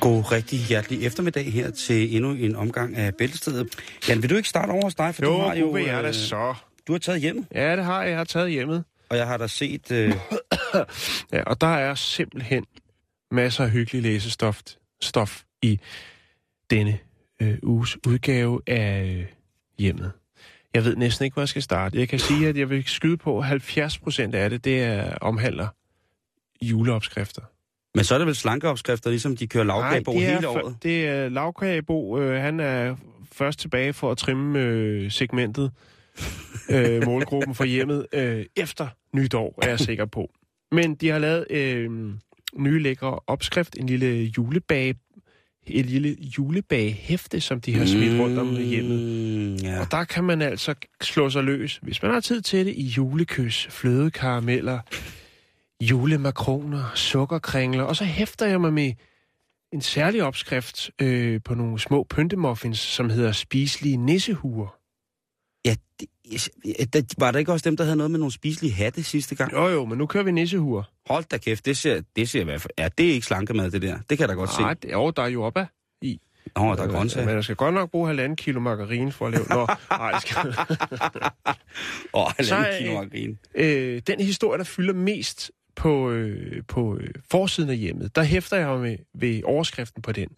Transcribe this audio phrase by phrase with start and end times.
[0.00, 3.68] God rigtig hjertelig eftermiddag her til endnu en omgang af Bæltestedet.
[4.08, 5.14] Jan, vil du ikke starte over hos dig?
[5.14, 6.54] For jo, du har jo, øh, jeg da så.
[6.86, 7.46] Du har taget hjem?
[7.54, 8.10] Ja, det har jeg.
[8.10, 8.84] Jeg har taget hjemmet.
[9.08, 10.12] Og jeg har da set øh,
[11.32, 12.64] Ja, og der er simpelthen
[13.30, 14.60] masser af hyggelig læsestof
[15.02, 15.80] stof i
[16.70, 16.98] denne
[17.42, 19.26] øh, uges udgave af øh,
[19.78, 20.12] hjemmet.
[20.74, 21.98] Jeg ved næsten ikke, hvor jeg skal starte.
[21.98, 25.14] Jeg kan sige, at jeg vil skyde på, at 70 procent af det, det er,
[25.20, 25.68] omhandler
[26.62, 27.42] juleopskrifter.
[27.94, 30.76] men så er det vel slankeopskrifter, ligesom de kører lavkage på det er, hele året.
[30.82, 32.18] Det er lavkagebo.
[32.18, 32.96] Øh, han er
[33.32, 35.70] først tilbage for at trimme øh, segmentet,
[36.70, 40.30] øh, målgruppen for hjemmet, øh, efter nytår, er jeg sikker på.
[40.74, 41.90] Men de har lavet øh,
[42.56, 44.94] nye lækre opskrift, en lille julebage,
[45.66, 49.00] et lille julebagehæfte, som de har smidt rundt om hjemmet.
[49.00, 49.80] Mm, ja.
[49.80, 52.82] Og der kan man altså slå sig løs, hvis man har tid til det, i
[52.82, 54.80] julekys, flødekarameller,
[55.80, 58.92] julemakroner, sukkerkringler, og så hæfter jeg mig med
[59.72, 64.76] en særlig opskrift øh, på nogle små pyntemuffins, som hedder spiselige nissehuer.
[65.64, 66.08] ja det,
[66.92, 69.52] der, var der ikke også dem, der havde noget med nogle spiselige hatte sidste gang?
[69.52, 70.82] Jo jo, men nu kører vi nissehuer.
[71.06, 72.70] Hold da kæft, det ser, det ser i hvert fald...
[72.78, 73.98] Ja, det er ikke slankemad, det der.
[73.98, 74.60] Det kan jeg da godt se.
[74.60, 75.58] Nej, det, jo, der er jo op
[76.02, 76.20] i.
[76.56, 77.26] Nå, der er grøntsager.
[77.26, 79.44] Men jeg skal godt nok bruge halvanden kilo margarine for at lave...
[79.50, 80.36] Nå, nej, det skal...
[82.14, 83.36] Åh, Så, halvanden øh, kilo margarine.
[83.54, 88.56] øh, den historie, der fylder mest på, øh, på øh, forsiden af hjemmet, der hæfter
[88.56, 90.28] jeg med ved overskriften på den.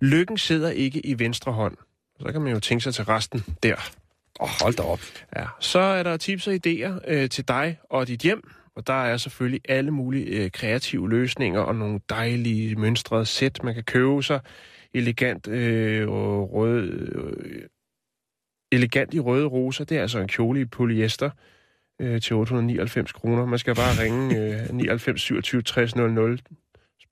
[0.00, 1.76] Lykken sidder ikke i venstre hånd.
[2.20, 3.90] Så kan man jo tænke sig til resten der.
[4.40, 5.00] Åh, hold da op.
[5.36, 5.46] Ja.
[5.60, 8.50] Så er der tips og idéer øh, til dig og dit hjem.
[8.76, 13.74] Og der er selvfølgelig alle mulige øh, kreative løsninger og nogle dejlige mønstrede sæt, man
[13.74, 14.40] kan købe sig.
[14.94, 17.62] Elegant, øh, og rød, øh,
[18.72, 19.84] elegant i røde roser.
[19.84, 21.30] Det er altså en kjole i polyester
[22.00, 23.46] øh, til 899 kroner.
[23.46, 26.38] Man skal bare ringe øh, 99 27 60 00,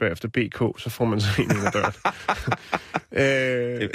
[0.03, 1.95] spørg efter BK, så får man så en ind ad døren.
[3.83, 3.91] øh,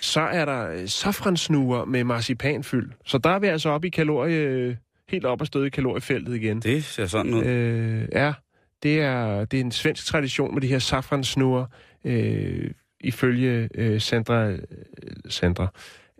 [0.00, 2.90] så er der safransnuer med marcipanfyld.
[3.04, 4.78] Så der er vi altså oppe i kalorie,
[5.08, 6.60] helt op og støde i kaloriefeltet igen.
[6.60, 7.44] Det ser sådan ud.
[7.44, 8.32] Øh, ja,
[8.82, 11.66] det er, det er en svensk tradition med de her safransnuer,
[12.04, 12.70] øh,
[13.00, 14.50] ifølge øh, Sandra.
[15.28, 15.66] Sandra.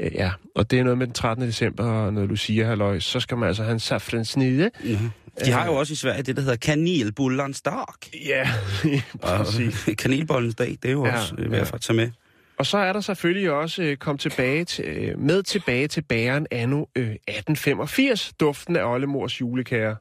[0.01, 1.47] Øh, ja, og det er noget med den 13.
[1.47, 4.71] december, og noget Lucia halløj, så skal man altså have en safransnide.
[4.85, 4.99] Ja.
[5.45, 7.85] De har jo også i Sverige det, der hedder kanelbullens dag.
[8.27, 8.49] Ja,
[9.23, 9.89] præcis.
[10.03, 11.49] Kanelbollens dag, det er jo Ja, også øh, ja.
[11.51, 12.11] værd at tage med.
[12.59, 16.47] Og så er der selvfølgelig også øh, kom tilbage til, øh, med tilbage til bageren
[16.51, 19.97] anno øh, 1885, duften af oldemors julekager.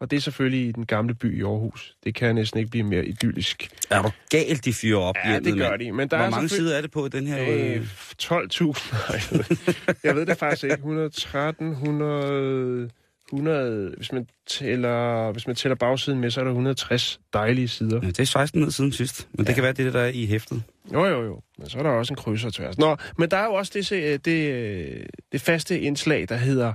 [0.00, 1.94] Og det er selvfølgelig i den gamle by i Aarhus.
[2.04, 3.68] Det kan næsten ikke blive mere idyllisk.
[3.90, 5.92] Er du galt, de fyrer op Ja, det gør de.
[5.92, 7.42] Men der Hvor er mange sider er det på den her?
[7.48, 7.82] Øh, Øh...
[8.22, 8.32] 12.000.
[8.32, 10.74] Nej, jeg ved- Jeg ved det faktisk ikke.
[10.74, 12.90] 113, 100,
[13.32, 13.92] 100...
[13.96, 18.00] Hvis man tæller, hvis man tæller bagsiden med, så er der 160 dejlige sider.
[18.02, 19.46] Ja, det er 16 ned siden sidst, men ja.
[19.46, 20.62] det kan være det, der er i hæftet.
[20.92, 21.40] Jo, jo, jo.
[21.58, 22.78] Men så er der også en krydser tværs.
[22.78, 26.74] Nå, men der er jo også det, det, det, faste indslag, der hedder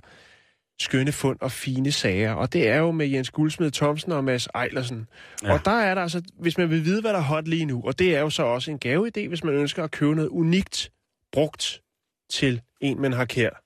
[0.79, 2.33] skønne fund og fine sager.
[2.33, 5.07] Og det er jo med Jens Guldsmed Thomsen og Mads Ejlersen.
[5.43, 5.53] Ja.
[5.53, 7.81] Og der er der altså, hvis man vil vide, hvad der er hot lige nu,
[7.85, 10.91] og det er jo så også en gaveidé, hvis man ønsker at købe noget unikt
[11.31, 11.81] brugt
[12.29, 13.63] til en, man har kær.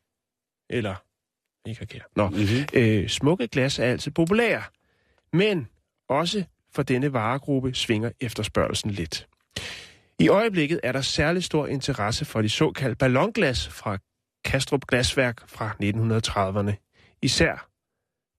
[0.70, 0.96] Eller
[1.66, 2.00] ikke har kær.
[2.16, 2.66] Nå, Mm-hmm.
[2.74, 4.64] øh, smukke glas er altid populære.
[5.34, 5.68] Men
[6.10, 9.28] også for denne varegruppe svinger efterspørgelsen lidt.
[10.20, 13.98] I øjeblikket er der særlig stor interesse for de såkaldte ballonglas fra
[14.46, 16.74] Kastrup Glasværk fra 1930'erne.
[17.22, 17.70] Især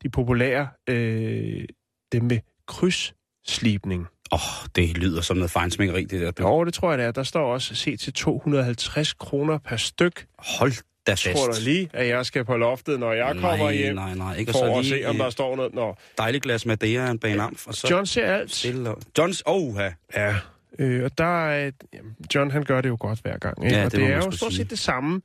[0.02, 1.64] de populære, øh,
[2.12, 4.06] dem med krydsslibning.
[4.32, 6.32] Åh, oh, det lyder som noget fejnsmækkeri, det der.
[6.40, 7.10] Jo, det tror jeg, det er.
[7.10, 10.26] Der står også set til 250 kroner per styk.
[10.38, 10.72] Hold
[11.06, 11.36] da fast.
[11.36, 13.94] Tror du lige, at jeg skal på loftet, når jeg kommer nej, hjem?
[13.94, 14.50] Nej, nej, ikke.
[14.50, 15.74] Og For så at lige se, om der et står noget.
[15.74, 18.54] Nå, dejligt glas Madeira en bane amf, og så John ser alt.
[18.54, 19.02] stille og...
[19.18, 19.92] Johns, oh, ja.
[20.16, 20.34] Ja,
[20.78, 21.70] øh, og der er...
[21.94, 23.64] jamen, John, han gør det jo godt hver gang.
[23.64, 23.76] Ikke?
[23.76, 25.22] Ja, og det det er jo stort set det samme.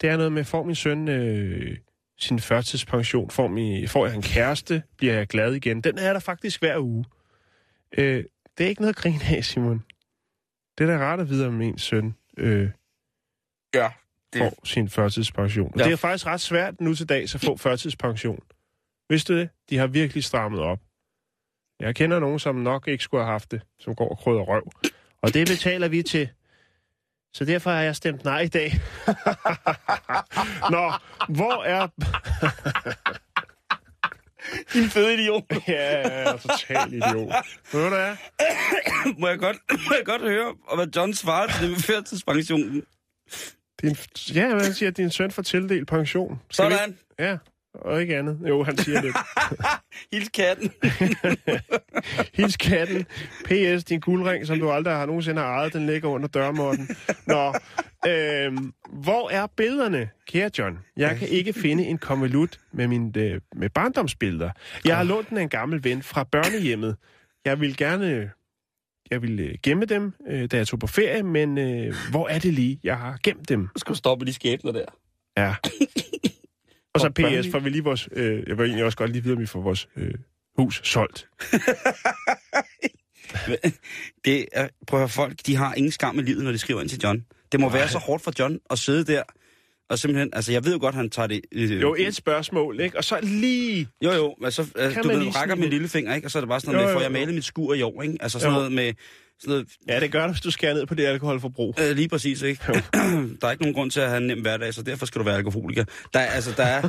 [0.00, 1.76] Det er noget med, får min søn øh,
[2.18, 5.80] sin førtidspension, får, min, får jeg en kæreste, bliver jeg glad igen.
[5.80, 7.04] Den er der faktisk hver uge.
[7.98, 8.24] Øh,
[8.58, 9.84] det er ikke noget at grine af, Simon.
[10.78, 12.68] Det er da rart at vide, om min søn øh,
[13.74, 13.88] Ja.
[14.34, 15.70] Det- får sin førtidspension.
[15.74, 15.84] Og Ja.
[15.84, 18.38] det er faktisk ret svært nu til dags at få førtidspension.
[19.10, 19.48] Vidste du det?
[19.70, 20.78] De har virkelig strammet op.
[21.80, 24.72] Jeg kender nogen, som nok ikke skulle have haft det, som går og krydder røv.
[25.22, 26.28] Og det betaler vi til.
[27.34, 28.72] Så derfor har jeg stemt nej i dag.
[30.70, 30.92] Nå,
[31.28, 31.88] hvor er...
[34.72, 35.44] Din fede idiot.
[35.68, 37.32] Ja, jeg er total idiot.
[37.72, 38.16] Ved du hvad?
[39.20, 39.56] må, jeg godt,
[39.88, 42.82] må jeg godt høre, og hvad John svarer til det med førtidspensionen?
[43.88, 43.96] Din,
[44.36, 46.40] ja, hvad siger, at din søn får tildelt pension.
[46.50, 46.98] Skal vi- Sådan.
[47.18, 47.36] Ja,
[47.74, 48.38] og ikke andet.
[48.48, 49.16] Jo, han siger lidt.
[50.12, 50.70] Hils katten.
[52.36, 53.06] Hils katten.
[53.44, 53.84] P.S.
[53.84, 56.88] Din guldring, som du aldrig har nogensinde har ejet, den ligger under dørmåtten.
[57.26, 57.54] Nå,
[58.06, 60.78] øhm, hvor er billederne, kære John?
[60.96, 64.50] Jeg kan ikke finde en konvolut med, min, øh, med barndomsbilleder.
[64.84, 66.96] Jeg har lånt den af en gammel ven fra børnehjemmet.
[67.44, 68.30] Jeg vil gerne...
[69.10, 72.38] Jeg vil øh, gemme dem, øh, da jeg tog på ferie, men øh, hvor er
[72.38, 73.68] det lige, jeg har gemt dem?
[73.74, 74.86] Du skal stoppe de skæbner der.
[75.36, 75.54] Ja.
[76.94, 77.10] Og så.
[77.10, 78.08] PS, for vi lige vores...
[78.12, 80.14] Øh, jeg vil egentlig også godt lige vide, om vi får vores øh,
[80.58, 81.28] hus solgt.
[84.24, 86.80] Det er, prøv at høre, folk, de har ingen skam i livet, når de skriver
[86.80, 87.24] ind til John.
[87.52, 87.78] Det må Nej.
[87.78, 89.22] være så hårdt for John at sidde der,
[89.90, 91.40] og simpelthen, altså jeg ved jo godt, han tager det...
[91.52, 92.96] Øh, Jo, et spørgsmål, ikke?
[92.98, 93.88] Og så lige...
[94.04, 96.26] Jo, jo, men så, altså, du ved, rækker min lille finger, ikke?
[96.26, 97.20] Og så er det bare sådan Jo, noget med, jo, får jeg jo.
[97.20, 98.16] malet mit skur i år, ikke?
[98.20, 98.58] Altså sådan Jo.
[98.58, 98.92] noget med...
[99.40, 101.74] Sådan noget, Ja, det gør det, hvis du skærer ned på det alkoholforbrug.
[101.80, 102.62] øh, lige præcis, ikke?
[103.40, 105.24] der er ikke nogen grund til at have en nem hverdag, så derfor skal du
[105.24, 105.84] være alkoholiker.
[106.14, 106.82] Der er, altså, der er...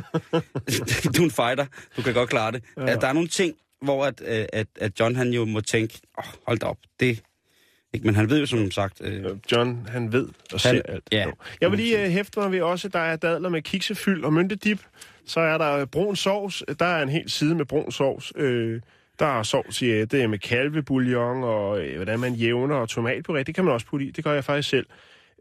[1.16, 1.66] du er en fighter,
[1.96, 2.62] du kan godt klare det.
[2.76, 2.82] Ja.
[2.96, 6.24] Der er nogle ting, hvor at, øh, at, at John han jo må tænke, oh,
[6.46, 7.20] hold da op, det...
[7.96, 8.06] Ikke?
[8.06, 9.00] Men han ved jo som sagt...
[9.04, 11.04] Øh, John, han ved og ser alt.
[11.12, 11.26] ja.
[11.60, 14.32] Jeg vil lige uh, hæfte mig ved også, at der er dadler med kiksefyld og
[14.32, 14.80] myntedip.
[15.26, 16.62] Så er der øh, brun sovs.
[16.78, 18.32] Der er en hel side med brun sovs.
[18.36, 18.80] Øh,
[19.18, 23.42] der er sovs i det er med kalvebouillon og øh, hvordan man jævner og tomatpuré.
[23.42, 24.10] Det kan man også putte i.
[24.10, 24.86] Det gør jeg faktisk selv.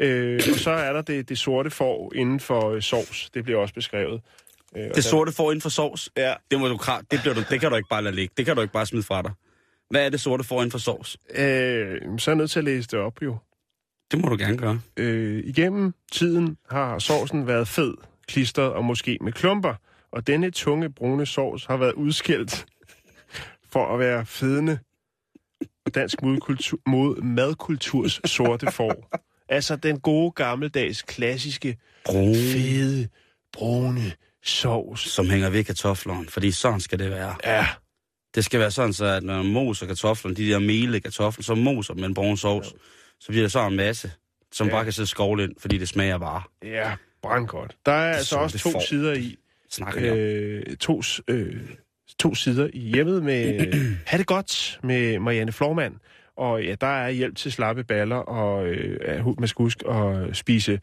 [0.01, 3.29] Øh, og så er der det, det sorte får inden for øh, sovs.
[3.33, 4.21] Det bliver også beskrevet.
[4.77, 6.33] Øh, det sorte får inden for sovs, Ja.
[6.51, 6.79] det, må du,
[7.11, 8.33] det, bliver du, det kan du ikke bare lade ligge.
[8.37, 9.31] Det kan du ikke bare smide fra dig.
[9.89, 11.17] Hvad er det sorte får inden for sovs?
[11.29, 13.37] Øh, så er jeg nødt til at læse det op jo.
[14.11, 14.79] Det må du gerne gøre.
[14.97, 17.93] Øh, igennem tiden har sovsen været fed,
[18.27, 19.73] klistret og måske med klumper,
[20.11, 22.65] og denne tunge brune sovs har været udskilt
[23.71, 24.79] for at være fedende
[25.95, 29.09] dansk modkultur, mod madkulturs sorte får.
[29.49, 32.35] Altså den gode gammeldags klassiske Brun.
[32.35, 33.07] fede
[33.53, 34.11] brune
[34.43, 34.99] sovs.
[34.99, 37.35] Som hænger ved kartofleren, fordi sådan skal det være.
[37.43, 37.67] Ja,
[38.35, 41.55] Det skal være sådan, så at når man moser kartoflerne, de der mele kartofler, så
[41.55, 42.67] moser man brun sovs,
[43.19, 44.11] så bliver der så en masse,
[44.51, 44.73] som Ja.
[44.73, 46.41] bare kan sidde skovle ind, fordi det smager bare.
[46.63, 46.91] ja,
[47.21, 47.75] brandgodt.
[47.85, 48.79] Der er altså sorte også to får.
[48.89, 49.35] sider i.
[49.69, 51.61] Snakker øh, to, øh,
[52.19, 53.73] to sider i hjemmet med
[54.07, 55.93] Ha' det godt med Marianne Flormand.
[56.37, 60.79] Og ja, der er hjælp til slappe baller, og øh, man skal huske at spise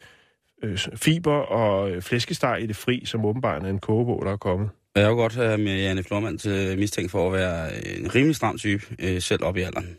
[0.63, 4.37] øh, fiber og øh, flæskesteg i det fri, som åbenbart er en kogebog, der er
[4.37, 4.69] kommet.
[4.95, 8.35] Jeg er jo godt have med Janne Flormand til mistænkt for at være en rimelig
[8.35, 9.97] stram type, øh, selv op i alderen.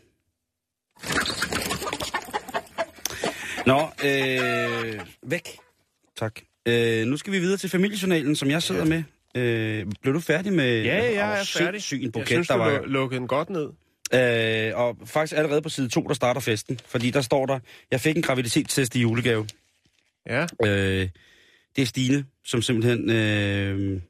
[3.65, 5.49] Nå, øh, væk.
[6.17, 6.39] Tak.
[6.65, 9.03] Øh, nu skal vi videre til familiejournalen, som jeg sidder med.
[9.35, 10.83] Øh, blev du færdig med...
[10.83, 11.81] Ja, jeg Åh, er færdig.
[11.83, 12.79] sindssyg en Jeg buket, synes, der du var...
[12.79, 13.69] lu- lukkede den godt ned.
[14.13, 16.79] Øh, og faktisk allerede på side 2, der starter festen.
[16.85, 17.59] Fordi der står der,
[17.91, 19.47] jeg fik en graviditetstest i julegave.
[20.29, 21.09] Ja, Øh,
[21.75, 24.01] det er Stine, som simpelthen øh,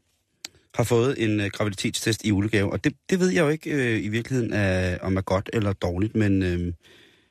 [0.76, 2.72] har fået en øh, graviditetstest i julegave.
[2.72, 5.74] Og det, det ved jeg jo ikke øh, i virkeligheden, er, om er godt eller
[5.74, 6.74] dårligt, men øh,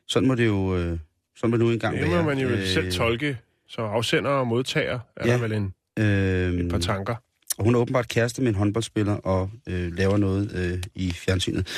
[0.08, 0.98] sådan må det jo øh,
[1.36, 2.22] sådan må det nu engang det være.
[2.22, 3.38] må man jo øh, selv tolke.
[3.68, 5.32] Så afsender og modtager er Ja.
[5.32, 7.14] der vel en, Øh, et par tanker.
[7.58, 11.68] og hun er åbenbart kæreste med en håndboldspiller og øh, laver noget øh, i fjernsynet.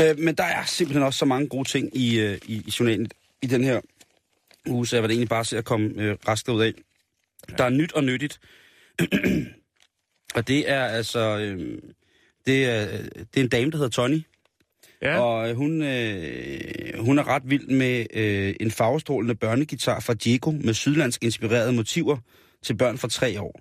[0.00, 3.08] Øh, men der er simpelthen også så mange gode ting i, øh, i, i journalen
[3.42, 3.80] i den her
[4.66, 6.72] uge, så jeg vil egentlig bare se at komme øh, raskt ud af.
[7.58, 8.40] Der er nyt og nyttigt.
[10.34, 11.38] og det er altså...
[11.38, 11.78] Øh,
[12.46, 12.86] det, er,
[13.16, 14.22] det er en dame, der hedder Tony,
[15.02, 20.14] Ja, og øh, hun, øh, hun er ret vild med øh, en farvestrålende børnegitar fra
[20.14, 22.16] Diego med sydlandsk inspirerede motiver
[22.62, 23.60] til børn fra tre år.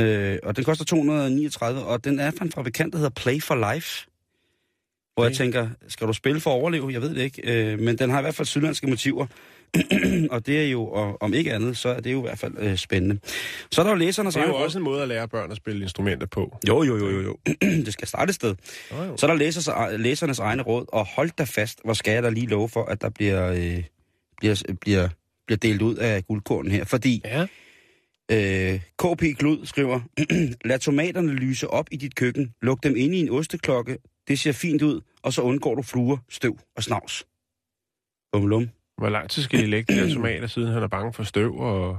[0.00, 3.72] Øh, og den koster 239, og den er fra en fabrikant, der hedder Play for
[3.74, 4.06] Life.
[5.14, 5.36] Hvor jeg Okay.
[5.36, 6.92] tænker, skal du spille for at overleve?
[6.92, 7.72] Jeg ved det ikke.
[7.72, 9.26] Øh, men den har i hvert fald sydlandske motiver.
[10.34, 12.54] og det er jo, og, om ikke andet, så er det jo i hvert fald
[12.58, 13.18] øh, spændende.
[13.70, 15.50] Så er der jo læsernes det er jo egen også en måde at lære børn
[15.50, 16.58] at spille instrumenter på.
[16.68, 17.36] jo, jo, jo, jo, jo.
[17.86, 18.54] det skal starte et sted.
[18.92, 19.16] Jo, jo.
[19.16, 19.68] Så er der læsers,
[19.98, 23.02] læsernes egne råd, og hold da fast, hvor skal jeg da lige love for, at
[23.02, 23.84] der bliver, øh,
[24.38, 25.08] bliver, bliver,
[25.46, 26.84] bliver delt ud af guldkornen her.
[26.84, 27.46] Fordi Ja,
[28.32, 30.00] øh, KP Glud skriver,
[30.68, 34.52] lad tomaterne lyse op i dit køkken, luk dem ind i en osteklokke, Det ser
[34.52, 37.26] fint ud, og så undgår du fluer, støv og snavs.
[38.32, 38.68] Bumlum.
[38.98, 41.56] Hvor lang tid skal de lægge de der tomater, siden han er bange for støv
[41.58, 41.98] og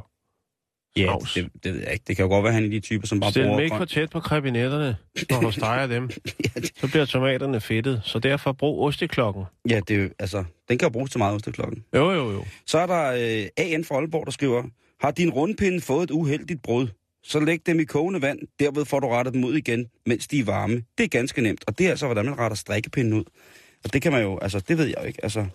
[0.97, 1.33] Ja, snavs?
[1.33, 2.03] det, det, ved jeg ikke.
[2.07, 3.61] Det kan jo godt være, han er de typer, som bare Stil dem bruger...
[3.61, 4.97] ikke for tæt på krebinetterne,
[5.29, 6.09] når du steger dem.
[6.79, 9.43] Så bliver tomaterne fedtet, så derfor brug osteklokken.
[9.69, 11.83] Ja, det er jo, altså, den kan jo bruges til meget osteklokken.
[11.95, 12.45] Jo, jo, jo.
[12.65, 14.63] Så er der øh, AN fra Aalborg, der skriver,
[15.01, 16.87] har din rundpinde fået et uheldigt brud?
[17.23, 20.39] Så læg dem i kogende vand, derved får du rettet dem ud igen, mens de
[20.39, 20.83] er varme.
[20.97, 23.23] Det er ganske nemt, og det er altså, hvordan man retter strikkepinden ud.
[23.83, 25.45] Og det kan man jo, altså, det ved jeg jo ikke, altså,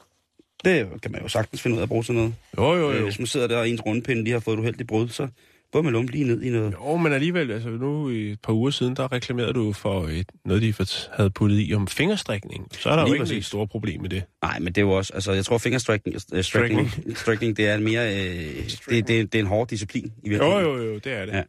[0.65, 2.35] det kan man jo sagtens finde ud af at bruge til noget.
[2.57, 3.05] Jo, jo, Øh, jo.
[3.05, 5.29] hvis man sidder der og ens rundpinde lige har fået et uheldigt brud, så
[5.75, 6.73] man lumpe lige ned i noget.
[6.73, 10.27] Jo, men alligevel, altså nu i et par uger siden, der reklamerede du for et,
[10.45, 10.75] noget, de
[11.13, 12.69] havde puttet i om fingerstrikning.
[12.73, 14.23] Så er der Lige jo ikke et stort problem med det.
[14.43, 18.15] Nej, men det er jo også, altså, jeg tror fingerstriking, øh, det er en mere,
[18.15, 18.45] øh,
[18.89, 20.65] det, det, det, er en hård disciplin i Jo, virkeligheden.
[20.67, 21.33] jo, jo, det er det.
[21.33, 21.43] Ja.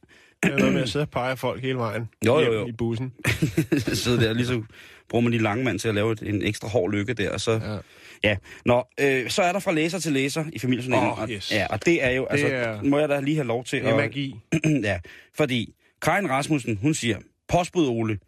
[0.43, 2.67] Det er noget med at sidde og pege folk hele vejen Jo, jo, jo.
[2.67, 3.13] i bussen.
[3.93, 4.61] sidde der, lige så
[5.09, 7.41] bruger man de lange mand til at lave et, en ekstra hård lykke der, og
[7.41, 7.51] så...
[7.51, 7.77] Ja.
[8.23, 8.35] Ja.
[8.65, 11.09] Nå, øh, så er der fra læser til læser i familiejournalen.
[11.17, 11.51] Og- yes.
[11.51, 13.89] Ja, og det er jo, altså, er- må jeg da lige have lov til Det
[13.89, 14.35] er magi.
[14.89, 14.99] ja,
[15.37, 18.19] fordi Karin Rasmussen, hun siger, postbud Ole.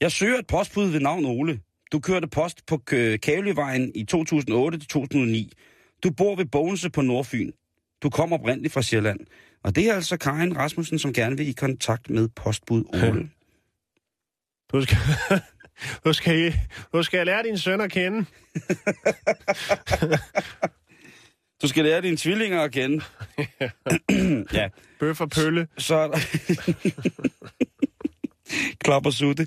[0.00, 1.60] Jeg søger et postbud ved navn Ole.
[1.92, 5.50] Du kørte post på K- Kavlevejen i 2008-2009.
[6.04, 7.50] Du bor ved Bogense på Nordfyn.
[8.02, 9.20] Du kommer oprindeligt fra Sjælland.
[9.64, 13.30] Og det er altså Karin Rasmussen, som gerne vil i kontakt med postbud Ole.
[14.72, 14.98] Du skal,
[16.04, 16.54] du skal,
[16.92, 18.26] du skal lære din søn at kende.
[21.62, 23.04] Du skal lære dine tvillinger at kende.
[24.58, 24.68] ja,
[25.00, 25.68] Bøf og pølle.
[25.78, 26.18] så er der...
[28.84, 29.46] Klap og sutte.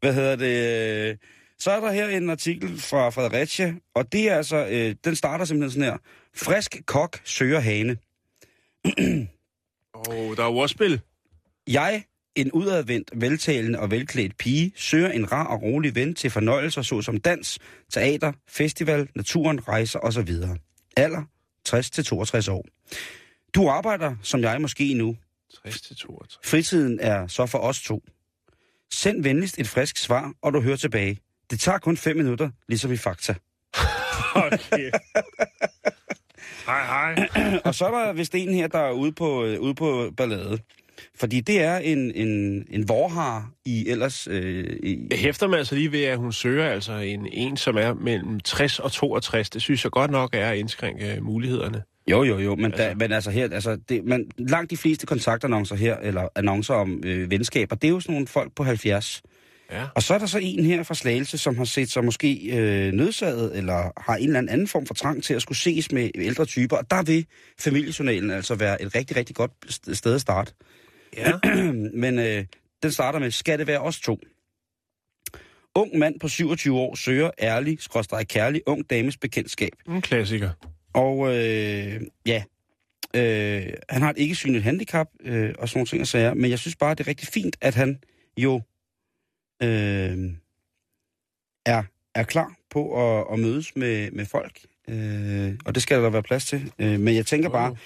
[0.00, 1.18] Hvad hedder det?
[1.58, 5.44] Så er der her en artikel fra Fredericia, og det er altså, øh, den starter
[5.44, 5.98] simpelthen sådan her.
[6.34, 7.96] Frisk kok søger hane.
[9.94, 11.00] Åh, oh, der er ordspil.
[11.66, 12.04] Jeg,
[12.36, 17.20] en udadvendt, veltalende og velklædt pige, søger en rar og rolig ven til fornøjelser såsom
[17.20, 17.58] dans,
[17.92, 20.30] teater, festival, naturen, rejser osv.
[20.96, 21.22] Alder
[21.68, 22.66] 60-62 år.
[23.54, 25.16] Du arbejder, som jeg måske nu.
[25.64, 26.38] 60 til 62.
[26.44, 28.02] Fritiden er så for os to.
[28.90, 31.18] Send venligst et frisk svar, og du hører tilbage.
[31.50, 33.34] Det tager kun fem minutter, ligesom i Fakta.
[34.34, 34.90] Okay.
[36.66, 37.28] hej, hej.
[37.64, 40.58] og så er der vist en her, der er ude på, øh, ude på ballade.
[41.20, 44.28] Fordi det er en, en, en vorhar i ellers...
[44.30, 47.76] Øh, i, Jeg hæfter mig altså lige ved, at hun søger altså en, en, som
[47.76, 49.50] er mellem 60 og 62.
[49.50, 51.82] Det synes jeg godt nok er at indskrænke mulighederne.
[52.10, 55.06] Jo, jo, jo, men, altså, Altså- men altså her, altså det, man, langt de fleste
[55.06, 59.22] kontaktannoncer her, eller annoncer om øh, venskaber, det er jo sådan nogle folk på 70.
[59.72, 59.84] Ja.
[59.94, 62.92] Og så er der så en her fra Slagelse, som har set sig måske øh,
[62.92, 66.44] nødsaget, eller har en eller anden, form for trang til at skulle ses med ældre
[66.44, 67.26] typer, og der vil
[67.60, 70.52] familiejournalen altså være et rigtig, rigtig godt st- sted at starte.
[71.16, 71.32] Ja.
[72.02, 72.44] Men øh,
[72.82, 74.20] den starter med, skal det være os to?
[75.74, 79.72] Ung mand på 27 år søger ærlig, skråstrej kærlig, ung dames bekendtskab.
[79.88, 80.50] En klassiker.
[80.94, 82.44] Og øh, ja,
[83.16, 86.50] øh, han har et ikke synligt handicap øh, og sådan nogle ting og sager, men
[86.50, 87.98] jeg synes bare, det er rigtig fint, at han
[88.36, 88.62] jo
[89.62, 90.30] øh,
[91.66, 91.82] er,
[92.14, 94.60] er klar på at, at mødes med, med folk.
[94.88, 96.72] Øh, og det skal der være plads til.
[96.78, 97.76] Øh, men jeg tænker bare,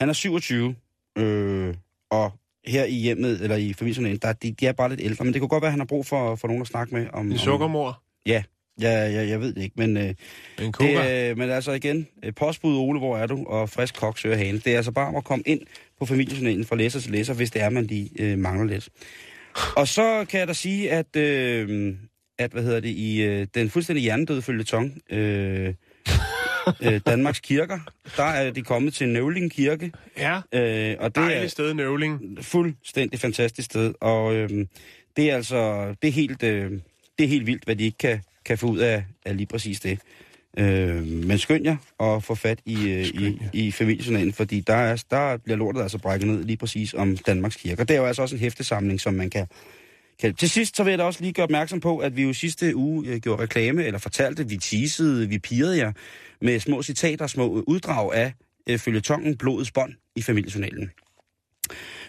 [0.00, 0.74] han er 27,
[1.18, 1.74] øh,
[2.10, 2.32] og
[2.66, 5.40] her i hjemmet, eller i familien, der, de, de er bare lidt ældre, men det
[5.40, 7.06] kunne godt være, at han har brug for, for nogen at snakke med.
[7.12, 8.02] Om, En om, sukkermor.
[8.26, 8.42] Ja,
[8.80, 9.96] ja, ja, jeg ved det ikke, men...
[9.96, 10.14] Øh,
[10.62, 13.44] En det, øh, men altså igen, øh, postbud Ole, hvor er du?
[13.46, 14.58] Og frisk kok søger hane.
[14.58, 15.60] Det er altså bare om at komme ind
[15.98, 18.88] på familiejournalen fra læser til læser, hvis det er, man lige øh, mangler lidt.
[19.76, 21.94] Og så kan jeg da sige, at, øh,
[22.38, 25.74] at hvad hedder det, i øh, den fuldstændig hjernedøde følgetong, øh,
[26.84, 27.78] øh, Danmarks kirker,
[28.16, 29.92] der er de kommet til Nøvling Kirke.
[30.18, 30.36] Ja.
[30.36, 32.38] Øh, og det Dejligt er sted, Nøvling.
[32.42, 33.94] fuldstændig fantastisk sted.
[34.00, 34.66] Og øh,
[35.16, 36.70] det er altså, det er helt, øh,
[37.18, 39.80] det er helt vildt, hvad de ikke kan, kan få ud af, af lige præcis
[39.80, 39.98] det.
[40.58, 45.04] Øh, men skynd jer at få fat i, øh, i, i familiejournalen, fordi der, er,
[45.10, 47.84] der bliver lortet altså brækket ned lige præcis om Danmarks kirker.
[47.84, 49.46] Det er jo altså også en hæftesamling, som man kan,
[50.20, 50.34] kan...
[50.34, 52.76] Til sidst så vil jeg da også lige gøre opmærksom på, at vi jo sidste
[52.76, 55.92] uge øh, gjorde reklame, eller fortalte, vi teasede, vi pirrede jer
[56.40, 58.32] med små citater, små uddrag af
[58.68, 60.90] øh, følgetongen Blodets bånd i familiejournalen.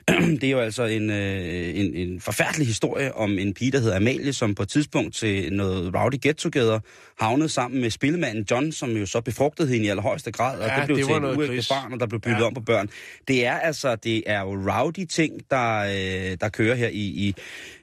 [0.42, 3.96] Det er jo altså en, øh, en, en forfærdelig historie om en pige, der hedder
[3.96, 6.80] Amalie, som på et tidspunkt til noget rowdy get-together
[7.20, 10.76] havnede sammen med spillemanden John, som jo så befrugtede hende i allerhøjeste grad, og Ja,
[10.78, 12.46] det blev det til en uægte barn, og der blev byttet Ja.
[12.46, 12.90] om på børn.
[13.28, 17.36] Det er altså, det er jo rowdy ting, der, øh, der kører her i, i,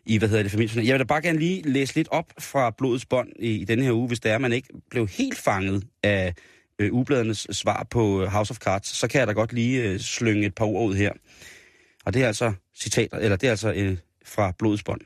[0.07, 0.87] i, hvad hedder det, familien.
[0.87, 3.85] Jeg vil da bare gerne lige læse lidt op fra Blodets bånd i, i denne
[3.85, 6.35] her uge, hvis det er, man ikke blev helt fanget af
[6.79, 10.00] øh, ubladernes svar på øh, House of Cards, så kan jeg da godt lige øh,
[10.00, 11.12] slynge et par ord ud her.
[12.04, 15.00] Og det er altså citater, eller det er altså øh, fra Blodets bånd.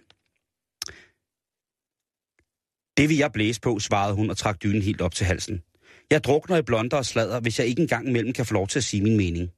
[2.96, 5.62] Det vil jeg blæse på, svarede hun og trak dynen helt op til halsen.
[6.10, 8.78] Jeg drukner i blonder og slader, hvis jeg ikke engang imellem kan få lov til
[8.78, 9.50] at sige min mening.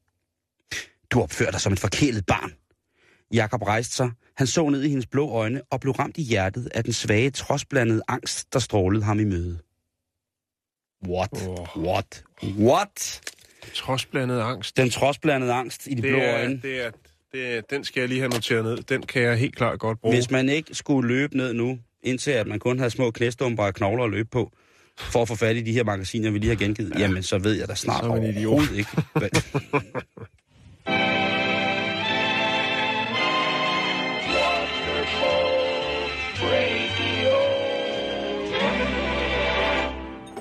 [1.10, 2.52] Du opfører dig som et forkælet barn.
[3.32, 4.10] Jakob rejste sig.
[4.36, 7.30] Han så ned i hendes blå øjne og blev ramt i hjertet af den svage,
[7.30, 9.58] trodsblandede angst, der strålede ham i møde.
[11.08, 11.46] What?
[11.48, 11.84] Åh.
[11.84, 12.24] What?
[12.42, 13.20] What?
[13.74, 14.76] Trods blandet angst.
[14.76, 16.60] Den trodsblandede angst i de Det blå er, øjne.
[16.62, 16.90] det er,
[17.32, 18.76] det den skal jeg lige have noteret ned.
[18.76, 20.14] Den kan jeg helt klart godt bruge.
[20.14, 23.74] Hvis man ikke skulle løbe ned nu, indtil at man kun havde små knæstumper og
[23.74, 24.52] knogler at løbe på,
[24.98, 27.00] for at få fat i de her magasiner, vi lige har gengivet, ja.
[27.00, 28.52] jamen så ved jeg da snart Så er man en idiot.
[28.52, 28.90] overhovedet ikke.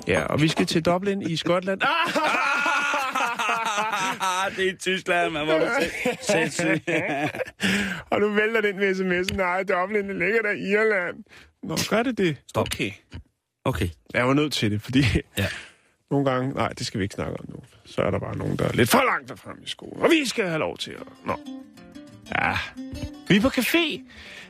[0.08, 1.80] Ja, og vi skal til Dublin i Skotland.
[1.82, 2.57] Ah!
[4.56, 6.16] Det er i Tyskland, man må du se.
[6.32, 6.88] Sindssygt.
[8.10, 9.36] og nu vælter den med sms'en.
[9.36, 11.24] Nej, Dublin, det ligger der i Irland.
[11.62, 12.36] Nå, gør det det?
[12.48, 12.66] Stop.
[12.66, 12.90] Okay.
[13.64, 13.88] Okay.
[14.14, 15.02] Jeg var nødt til det, fordi
[15.38, 15.46] Ja.
[16.10, 16.54] nogle gange...
[16.54, 17.56] Nej, det skal vi ikke snakke om nu.
[17.86, 20.02] Så er der bare nogen, der er lidt for langt frem i skolen.
[20.02, 21.02] Og vi skal have lov til at...
[21.26, 21.36] Nå.
[22.34, 22.52] Ja.
[23.28, 24.00] Vi er på café.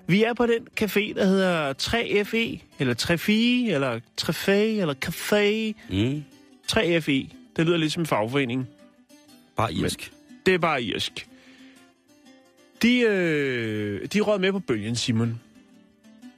[0.07, 5.75] Vi er på den café, der hedder 3FE, eller 3FI, eller 3FE, eller Café.
[5.95, 6.25] Mm.
[6.73, 7.35] 3FE.
[7.57, 8.69] Det lyder lidt som en fagforening.
[9.59, 10.13] Bare irsk.
[10.47, 11.27] Det er bare irsk.
[12.83, 15.41] De, øh, de råd med på bølgen, Simon.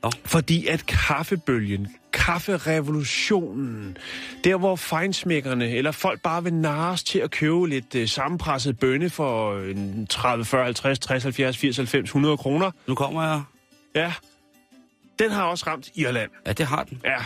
[0.02, 0.10] Nå.
[0.24, 3.96] Fordi at kaffebølgen, kafferevolutionen,
[4.44, 9.10] der hvor fejnsmækkerne eller folk bare vil narres til at købe lidt øh, sammenpresset bønne
[9.10, 9.76] for øh,
[10.10, 12.70] 30, 40, 50, 60, 70, 80, 90, 100 kroner.
[12.86, 13.42] Nu kommer jeg.
[13.94, 14.12] Ja,
[15.18, 16.30] den har også ramt Irland.
[16.46, 17.00] Ja, det har den.
[17.04, 17.16] Ja,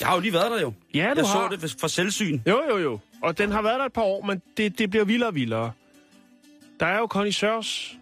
[0.00, 0.72] Jeg har jo lige været der jo.
[0.94, 1.48] ja du jeg har.
[1.50, 2.40] så det for selvsyn.
[2.46, 2.98] Jo, jo, jo.
[3.22, 5.72] Og den har været der et par år, men det, det bliver vildere og vildere.
[6.80, 7.96] Der er jo connoisseurs,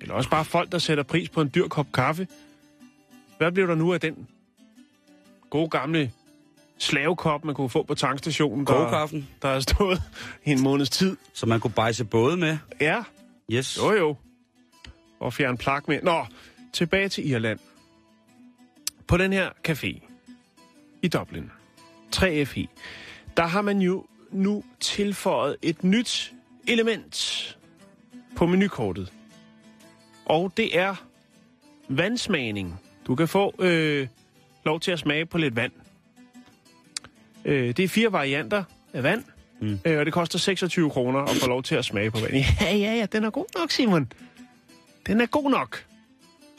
[0.00, 2.28] eller også bare folk, der sætter pris på en dyr kop kaffe.
[3.38, 4.28] Hvad bliver der nu af den
[5.50, 6.12] gode gamle
[6.78, 10.02] slavekop, man kunne få på tankstationen, der, Kogekaffen, der har stået
[10.44, 11.16] i en måneds tid?
[11.32, 12.58] som man kunne bejse både med.
[12.80, 13.02] Ja,
[13.52, 13.76] Yes.
[13.78, 14.16] jo jo.
[15.20, 16.02] Og fjerne plak med.
[16.02, 16.26] Nå,
[16.72, 17.58] tilbage til Irland.
[19.06, 20.00] På den her café
[21.02, 21.50] i Dublin,
[22.16, 22.68] 3FI,
[23.36, 26.32] der har man jo nu tilføjet et nyt
[26.66, 27.56] element
[28.36, 29.12] på menukortet.
[30.24, 30.94] Og det er
[31.88, 32.80] vandsmagning.
[33.06, 34.08] Du kan få øh,
[34.64, 35.72] lov til at smage på lidt vand.
[37.44, 39.24] Øh, det er fire varianter af vand,
[39.60, 39.78] mm.
[39.84, 42.32] øh, og det koster 26 kroner at få lov til at smage på vand.
[42.60, 44.12] Ja, ja, ja, den er god nok, Simon.
[45.06, 45.84] Den er god nok.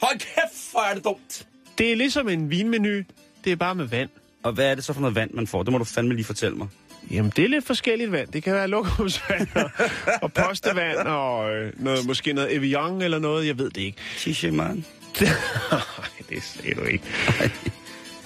[0.02, 1.46] Hold kæft, hvor er det dumt.
[1.78, 3.02] Det er ligesom en vinmenu,
[3.44, 4.10] det er bare med vand.
[4.42, 5.62] Og hvad er det så for noget vand, man får?
[5.62, 6.68] Det må du fandme lige fortælle mig.
[7.10, 8.28] Jamen, det er lidt forskelligt vand.
[8.28, 9.70] Det kan være lokumsvand og,
[10.22, 13.46] og postevand og øh, noget, måske noget Evian eller noget.
[13.46, 13.98] Jeg ved det ikke.
[14.18, 14.84] Tisha, man.
[15.20, 15.80] Nej,
[16.28, 17.04] det sagde du ikke.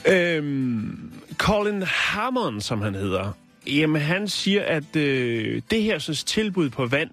[0.09, 3.33] øhm, Colin Hammond, som han hedder,
[3.66, 7.11] jamen han siger, at øh, det her synes, tilbud på vand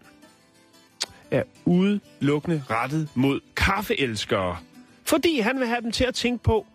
[1.32, 4.58] er udelukkende rettet mod kaffeelskere.
[5.04, 6.66] Fordi han vil have dem til at tænke på,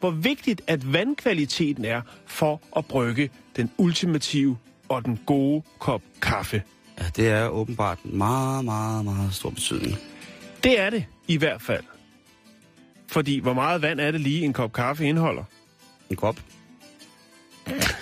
[0.00, 4.56] hvor vigtigt at vandkvaliteten er for at brygge den ultimative
[4.88, 6.62] og den gode kop kaffe.
[6.98, 9.98] Ja, det er åbenbart en meget, meget, meget stor betydning.
[10.64, 11.84] Det er det i hvert fald.
[13.08, 15.44] Fordi hvor meget vand er det lige en kop kaffe indeholder?
[16.10, 16.40] En kop.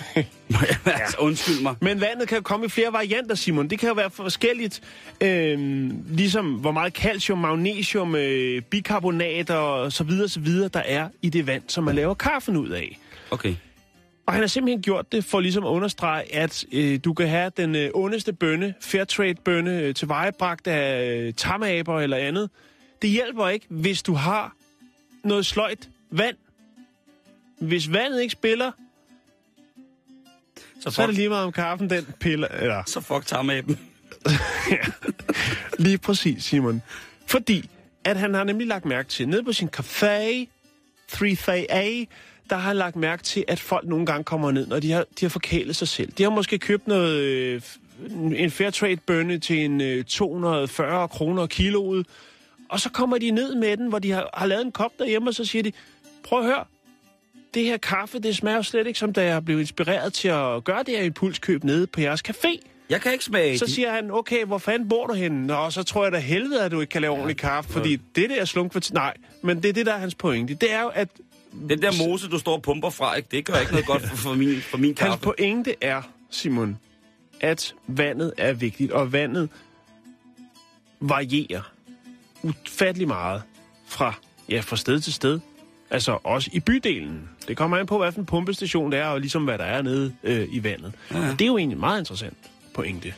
[0.87, 1.75] Altså, undskyld mig.
[1.81, 3.69] Men vandet kan komme i flere varianter, Simon.
[3.69, 4.81] Det kan jo være forskelligt.
[5.21, 11.09] Øhm, ligesom hvor meget calcium, magnesium, øh, bikarbonat og så videre, så videre, der er
[11.23, 12.99] i det vand, som man laver kaffen ud af.
[13.31, 13.55] Okay.
[14.29, 17.51] Og han har simpelthen gjort det for ligesom at understrege, at øh, du kan have
[17.57, 22.51] den øh, ondeste bønne, Fairtrade-bønne, øh, tilvejebragt af øh, tamaber eller andet.
[23.03, 24.57] Det hjælper ikke, hvis du har
[25.25, 26.37] noget sløjt vand.
[27.61, 28.73] Hvis vandet ikke spiller,
[30.81, 32.49] Så så er det fuck, lige meget om kaffen, den piller...
[32.49, 33.77] Eller, så fuck med dem.
[35.85, 36.83] Lige præcis, Simon.
[37.27, 37.71] Fordi
[38.05, 40.47] at han har nemlig lagt mærke til, nede på sin café,
[41.13, 42.07] 3A,
[42.51, 45.25] der har lagt mærke til, at folk nogle gange kommer ned, når de har, de
[45.25, 46.13] har forkælet sig selv.
[46.19, 47.63] De har måske købt noget, øh,
[48.37, 52.07] en Fairtrade-bønne til en øh, 240 kroner kiloet,
[52.69, 55.31] og så kommer de ned med den, hvor de har, har lavet en kop derhjemme,
[55.31, 55.73] og så siger de,
[56.23, 56.65] prøv at høre,
[57.55, 60.65] det her kaffe, det smager jo slet ikke, som da jeg blev inspireret til at
[60.65, 62.59] gøre det her impulskøb nede på jeres café.
[62.91, 65.47] Jeg kan ikke smage Så de- siger han, okay, hvor fanden bor du henne?
[65.47, 68.31] Nå, så tror jeg da helvede, at du ikke kan lave ordentlig kaffe, fordi det
[68.31, 68.81] der slunk for...
[68.93, 70.55] Nej, men det er det, der er hans pointe.
[70.55, 71.09] Det er jo, at
[71.69, 73.29] Den der mose, du står og pumper fra, ikke?
[73.31, 75.25] det gør ikke noget godt for, for, min, for min hans kaffe.
[75.25, 76.79] pointe er, Simon,
[77.41, 79.49] at vandet er vigtigt, og vandet
[81.01, 81.73] varierer
[82.43, 83.43] ufattelig meget
[83.87, 84.15] fra,
[84.49, 85.41] ja, fra sted til sted.
[85.91, 87.29] Altså også i bydelen.
[87.49, 89.83] Det kommer an på, hvad for en pumpestation det er, og ligesom hvad der er
[89.83, 90.93] nede øh, i vandet.
[91.11, 91.17] Ja.
[91.17, 92.37] Og det er jo egentlig en meget interessant
[92.75, 93.15] pointe.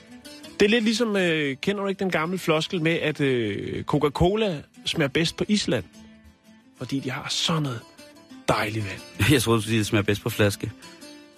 [0.61, 4.63] Det er lidt ligesom, øh, kender du ikke den gamle floskel med, at øh, Coca-Cola
[4.85, 5.85] smager bedst på Island?
[6.79, 7.81] Fordi de har sådan noget
[8.53, 9.31] dejligt vand.
[9.33, 10.71] Jeg troede, du sige, det smager bedst på flaske.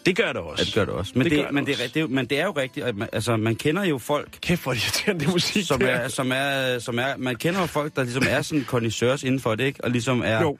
[0.07, 0.63] Det gør det også.
[0.63, 1.13] Ja, det gør det også.
[1.15, 1.85] Men Det det, men, det, også.
[1.85, 4.29] er, det, jo- men det er jo rigtigt, at man, altså, man kender jo folk,
[4.41, 7.97] Kæft, hvor irriterende det musik som er, som er, som er, man kender jo folk,
[7.97, 9.85] der ligesom er sådan connoisseurs inden for det, ikke?
[9.85, 10.59] Og ligesom er, Jo.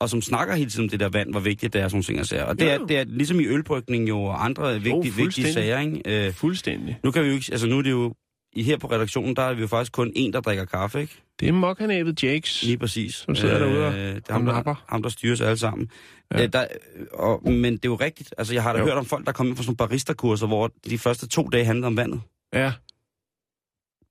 [0.00, 2.20] og som snakker hele tiden om det der vand, hvor vigtigt det er, sådan ting
[2.20, 2.44] og sager.
[2.44, 2.86] Og det, Jo, er, jo.
[2.86, 5.54] det er ligesom i ølbrygning jo, og andre vigtige, vigtige fuldstændig.
[5.54, 6.26] sager, ikke?
[6.26, 6.98] Øh, Fuldstændig.
[7.04, 8.14] nu kan vi jo ikke, altså nu er det jo,
[8.56, 11.14] i, her på redaktionen, der er vi jo faktisk kun en, der drikker kaffe, ikke?
[11.40, 12.62] Det er mokkanæbet Jakes.
[12.62, 13.14] Lige præcis.
[13.14, 15.90] Som sidder derude og- det er ham, der, ham, der styrer os alle sammen.
[16.34, 16.42] Ja.
[16.42, 16.66] Øh, der,
[17.12, 18.34] og, men det er jo rigtigt.
[18.38, 18.84] Altså, jeg har da Jo.
[18.84, 21.64] hørt om folk, der kommer ind på sådan nogle barista-kurser, hvor de første to dage
[21.64, 22.20] handler om vandet.
[22.54, 22.72] Ja.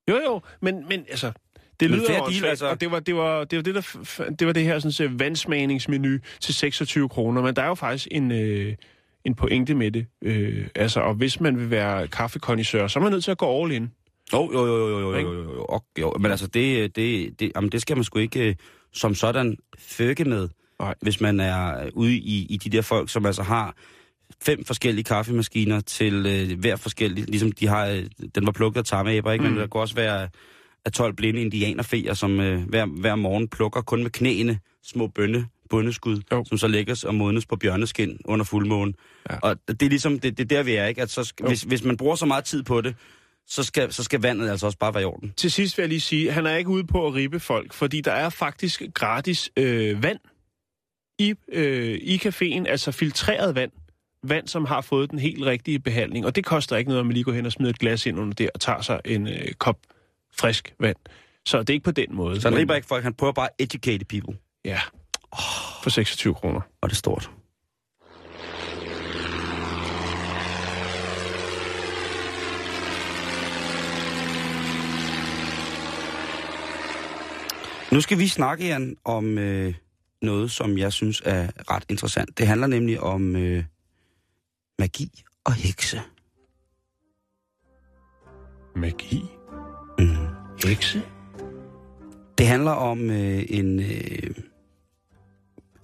[0.09, 1.31] Jo, jo, men, men altså,
[1.79, 2.67] det lyder fair også, deal, altså.
[2.69, 5.07] og det var det, var, det, var det, der, det var det her sådan, så
[5.11, 8.75] vandsmagningsmenu til 26 kroner, men der er jo faktisk en, øh,
[9.25, 10.05] en pointe med det.
[10.23, 13.63] Øh, altså, og hvis man vil være kaffekondisør, så er man nødt til at gå
[13.63, 13.91] all in.
[14.33, 16.13] Jo, jo, jo, jo, jo, jo, jo, jo, jo.
[16.19, 18.55] Men altså, det, det, det, jamen, det skal man sgu ikke øh,
[18.93, 20.95] som sådan føkke med, Nej.
[21.01, 23.75] hvis man er ude i, i de der folk, som altså har
[24.41, 28.85] fem forskellige kaffemaskiner til øh, hver forskellig, ligesom de har, øh, den var plukket af
[28.85, 29.45] tammeæber, ikke?
[29.45, 29.51] Mm.
[29.51, 30.29] Men der kunne også være
[30.85, 35.47] af 12 blinde indianerfeer, som øh, hver, hver morgen plukker kun med knæene små bønne,
[35.69, 36.45] bundeskud, Jo.
[36.47, 38.93] som så lægges og modnes på bjørneskin under fuldmåne.
[39.29, 39.37] Ja.
[39.39, 41.01] Og det er ligesom, det, det er der vi er, ikke?
[41.01, 41.47] At så Jo.
[41.47, 42.95] hvis, hvis man bruger så meget tid på det,
[43.47, 45.33] så skal, så skal vandet altså også bare være i orden.
[45.37, 47.73] Til sidst vil jeg lige sige, at han er ikke ude på at ribe folk,
[47.73, 50.19] fordi der er faktisk gratis øh, vand
[51.19, 53.71] i, øh, i caféen, altså filtreret vand.
[54.23, 56.25] Vand, som har fået den helt rigtige behandling.
[56.25, 58.19] Og det koster ikke noget, at man lige går hen og smider et glas ind
[58.19, 59.77] under der og tager sig en øh, kop
[60.37, 60.95] frisk vand.
[61.45, 62.41] Så det er ikke på den måde.
[62.41, 64.37] Så han riber ikke folk, han prøver bare at educate people.
[64.65, 64.79] Ja.
[65.83, 66.61] For 26 kroner.
[66.81, 67.31] Og det er stort.
[77.91, 79.73] Nu skal vi snakke, Jan, om øh,
[80.21, 82.37] noget, som jeg synes er ret interessant.
[82.37, 83.63] Det handler nemlig om øh,
[84.79, 86.01] magi og hekse.
[88.75, 89.21] Magi.
[89.99, 90.15] Mm.
[90.65, 91.01] Hekse.
[92.37, 94.35] Det handler om øh, en, øh,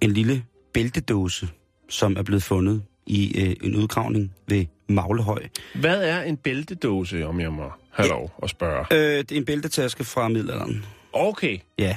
[0.00, 1.48] en lille bæltedåse,
[1.88, 5.48] som er blevet fundet i øh, en udgravning ved Maglehøj.
[5.74, 8.86] Hvad er en bæltedåse, om jeg må have lov at spørge?
[8.90, 10.84] Øh, det er en bæltetaske fra middelalderen.
[11.12, 11.58] Okay.
[11.78, 11.96] Ja,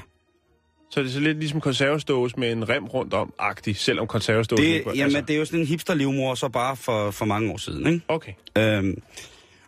[0.92, 4.64] Så det er så lidt ligesom konservesdåse med en rem rundt om, agtig, selvom konservesdåse
[4.64, 7.58] det, ikke jamen, det er jo sådan en hipster så bare for, for mange år
[7.58, 7.88] siden.
[7.88, 8.06] Ikke?
[8.08, 8.34] Okay.
[8.58, 9.02] Øhm,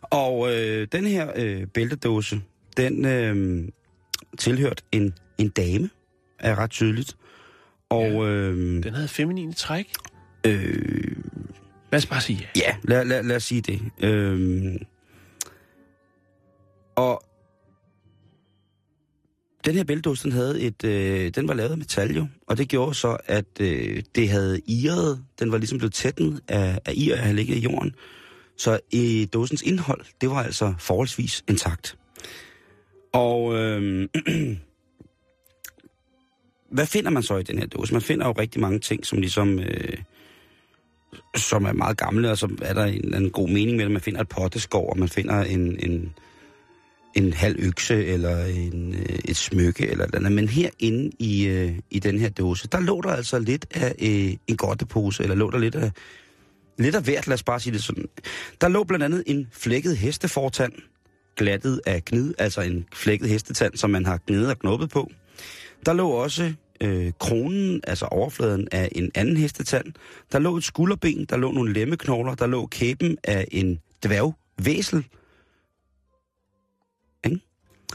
[0.02, 2.42] og øh, den her øh, bæltedåse,
[2.78, 3.68] den øh,
[4.38, 5.90] tilhørte en, en dame,
[6.40, 7.18] er ret tydeligt.
[7.90, 8.20] Og Ja.
[8.24, 9.92] øh, Den havde feminine træk.
[10.46, 11.16] øh,
[11.92, 12.62] Lad os bare sige ja.
[12.62, 13.82] Ja, lad, lad, lad os sige det.
[14.00, 14.78] Øhm,
[16.96, 17.24] og
[19.68, 22.70] den her bæltdåse, den, havde et, øh, den var lavet af metal jo, og det
[22.70, 27.14] gjorde så, at øh, det havde iret, den var ligesom blevet tætten af, af ir,
[27.14, 27.96] at have ligget i jorden.
[28.58, 31.98] Så i dåsens indhold, det var altså forholdsvis intakt.
[33.14, 34.08] Og øh,
[36.76, 37.94] hvad finder man så i den her dåse?
[37.94, 39.60] Man finder jo rigtig mange ting, som ligesom...
[39.60, 39.98] Øh,
[41.36, 43.92] som er meget gamle, og så er der en en anden god mening med det.
[43.92, 46.14] Man finder et potteskov, og man finder en, en,
[47.18, 50.32] en halv økse, eller en, øh, et smykke, eller andet.
[50.32, 54.34] Men herinde i, øh, i den her dåse, der lå der altså lidt af øh,
[54.48, 55.92] en godtepose, eller lå der lidt af,
[56.78, 58.06] lidt af hvert, lad os bare sige det sådan.
[58.62, 60.74] Der lå blandt andet en flækket hestefortand,
[61.36, 65.12] glattet af gnid, altså en flækket hestetand, som man har gnidet og knuppet på.
[65.86, 69.86] Der lå også øh, kronen, altså overfladen af en anden hestetand.
[70.32, 75.06] Der lå et skulderben, der lå nogle lemmeknogler, der lå kæben af en dværgvæsel,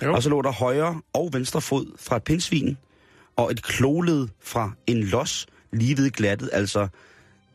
[0.05, 0.15] jo.
[0.15, 2.77] og så lå der højre og venstre fod fra et pindsvin,
[3.37, 6.89] og et kloled fra en los, lige ved glattet, altså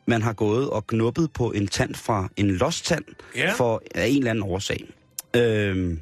[0.05, 3.03] man har gået og knuppet på en tand fra en lostand,
[3.35, 3.53] Ja.
[3.53, 4.85] for af en eller anden årsag.
[5.35, 5.99] Øhm,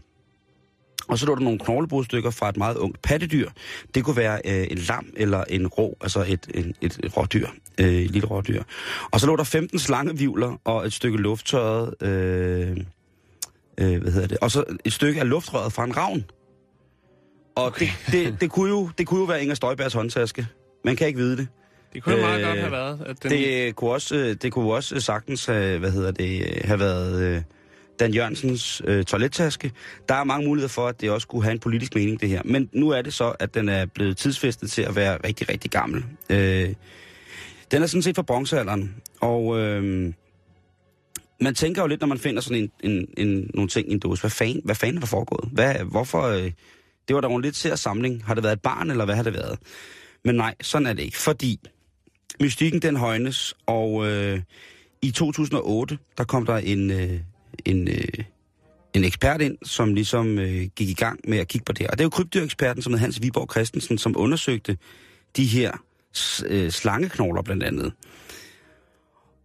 [1.07, 3.49] og så lå der nogle knoglebrudstykker fra et meget ungt pattedyr.
[3.95, 7.47] Det kunne være øh, en lam eller en rå, altså et, en, et, et rådyr,
[7.79, 8.63] øh, et lille rådyr.
[9.11, 12.77] Og så lå der 15 slangevivler og et stykke lufttørret, øh,
[13.77, 16.25] øh, hvad hedder det, og så et stykke af luftrøret fra en ravn.
[17.55, 17.87] Og okay.
[18.05, 20.47] det, det, det, kunne jo, det kunne jo være Inger Støjbergs håndtaske.
[20.85, 21.47] Man kan ikke vide det.
[21.93, 23.01] Det kunne jo meget Øh, godt have været.
[23.05, 23.31] At den...
[23.31, 27.41] Det kunne også, det kunne også sagtens have, hvad hedder det, have været, øh,
[27.99, 29.71] Dan Jørgensens øh, toilettaske.
[30.09, 32.41] Der er mange muligheder for, at det også kunne have en politisk mening, det her.
[32.45, 35.71] Men nu er det så, at den er blevet tidsfæstet til at være rigtig, rigtig
[35.71, 36.05] gammel.
[36.29, 36.73] Øh,
[37.71, 40.13] den er sådan set fra bronzealderen, og øh,
[41.41, 43.99] man tænker jo lidt, når man finder sådan en, en, en, nogle ting i en
[43.99, 44.21] dåse.
[44.21, 45.49] Hvad fanden, hvad fanden er der foregået?
[45.51, 46.21] Hvad, hvorfor?
[46.21, 46.51] Øh,
[47.07, 48.25] det var da en lidt til samling.
[48.25, 49.59] Har det været et barn, eller hvad har det været?
[50.25, 51.59] Men nej, sådan er det ikke, fordi
[52.39, 54.41] mystikken den højnes, og øh,
[55.01, 57.19] i 2008, der kom der en, øh,
[57.65, 58.23] en, øh,
[58.93, 61.87] en ekspert ind, som ligesom øh, gik i gang med at kigge på det.
[61.87, 64.77] Og det er jo krybdyreksperten, som hedder Hans Viborg Christensen, som undersøgte
[65.37, 65.71] de her
[66.45, 67.93] øh, slangeknogler blandt andet.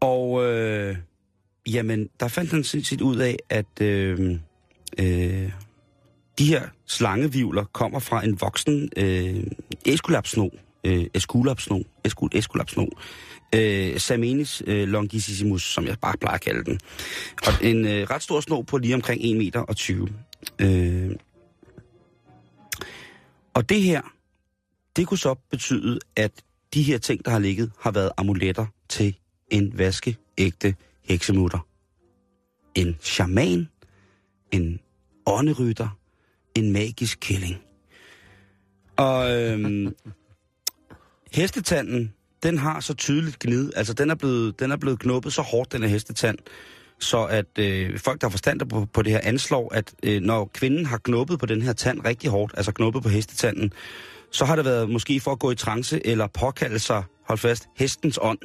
[0.00, 0.96] Og øh,
[1.72, 4.38] jamen, der fandt han sit ud af, at øh,
[4.98, 5.50] øh,
[6.38, 9.44] de her slangevivler kommer fra en voksen øh,
[9.86, 10.48] eskulapsno,
[10.84, 12.86] øh, eskulapsno, eskul, eskulapsno,
[13.54, 16.80] øh, Samenis øh, longissimus, som jeg bare plejer at kalde den.
[17.46, 20.08] Og en øh, ret stor sno på lige omkring 1,20 meter og 20.
[20.58, 21.10] Øh,
[23.54, 24.00] og det her,
[24.96, 26.32] det kunne så betyde, at
[26.74, 29.16] de her ting, der har ligget, har været amuletter til
[29.50, 30.74] en vaskeægte
[31.10, 31.58] heksemutter.
[32.74, 33.68] En shaman,
[34.50, 34.80] en
[35.26, 35.98] ånderytter,
[36.54, 37.56] en magisk kælling.
[38.96, 39.94] Og øhm,
[41.36, 45.42] hestetanden, den har så tydeligt gnid, altså den er blevet, den er blevet knuppet så
[45.42, 46.38] hårdt, den her hestetand,
[46.98, 50.50] så at øh, folk, der har forstand på, på det her, anslår, at øh, når
[50.54, 53.72] kvinden har knuppet på den her tand rigtig hårdt, altså knuppet på hestetanden,
[54.30, 57.68] så har det været måske for at gå i trance eller påkalde sig, hold fast,
[57.76, 58.38] hestens ånd.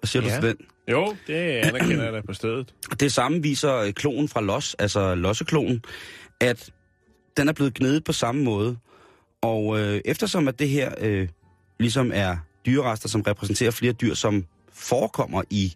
[0.00, 0.36] Hvad siger ja.
[0.36, 0.66] du til den?
[0.88, 2.74] Jo, det anerkender jeg da på stedet.
[3.00, 5.84] Det samme viser øh, klonen fra Los, altså losseklonen,
[6.40, 6.70] at
[7.36, 8.76] den er blevet gnedet på samme måde.
[9.42, 11.28] Og øh, eftersom at det her øh,
[11.80, 15.74] ligesom er dyrerester, som repræsenterer flere dyr, som forekommer i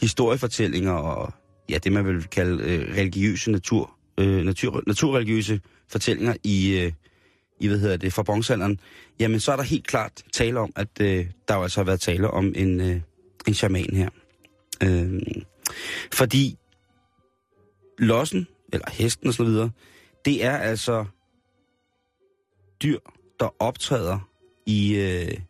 [0.00, 1.32] historiefortællinger og
[1.68, 6.92] ja, det man vil kalde øh, religiøse natur, øh, natur, naturreligiøse fortællinger i, øh,
[7.60, 8.80] i hvad hedder det, fra bronzealderen,
[9.20, 12.00] jamen så er der helt klart tale om, at øh, der jo altså har været
[12.00, 13.00] tale om en, øh,
[13.46, 14.08] en shaman her.
[14.82, 15.20] Øh,
[16.12, 16.58] fordi
[17.98, 19.70] lossen, eller hesten og så videre,
[20.24, 21.04] det er altså
[22.82, 22.98] dyr,
[23.40, 24.28] der optræder
[24.66, 25.40] i øh,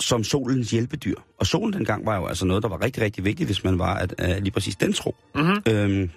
[0.00, 1.14] som solens hjælpedyr.
[1.38, 3.94] Og solen dengang var jo altså noget, der var rigtig, rigtig vigtigt, hvis man var
[3.94, 5.16] at, uh, lige præcis den tro.
[5.34, 5.62] Mm-hmm.
[5.66, 6.10] Øhm,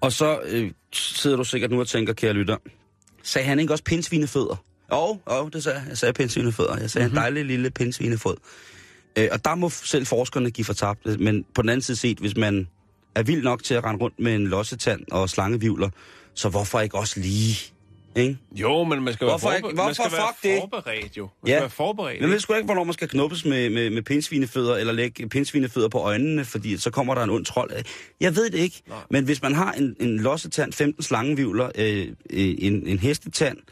[0.00, 2.56] og så øh, sidder du sikkert nu og tænker, kære lytter,
[3.22, 4.64] sagde han ikke også pindsvinefødder?
[4.92, 5.88] Jo, jo, det sagde jeg.
[5.88, 6.76] Jeg sagde pindsvinefødder.
[6.80, 7.18] Jeg sagde mm-hmm.
[7.18, 8.36] en dejlig lille pindsvinefod.
[9.18, 11.20] Øh, og der må selv forskerne give for tabt.
[11.20, 12.68] Men på den anden side set, hvis man
[13.14, 15.90] er vild nok til at rende rundt med en lossetand og slangevivler,
[16.34, 17.72] så hvorfor ikke også lige
[18.16, 18.38] ikke?
[18.52, 19.66] Jo, men man skal Hvorfor være, ikke?
[19.68, 20.60] forber- Hvorfor man skal fuck være det?
[20.60, 21.22] forberedt, jo.
[21.42, 21.54] Man Ja.
[21.56, 22.20] skal være forberedt.
[22.20, 25.88] Jeg ved sgu ikke, hvornår man skal knuppes med, med, med pindsvinefødder, eller lægge pindsvinefødder
[25.88, 27.70] på øjnene, fordi så kommer der en ond trold.
[28.20, 28.98] Jeg ved det ikke, Nej.
[29.10, 33.62] men hvis man har en, en lossetand, 15 slangevivler, øh, en, en hestetand, øh,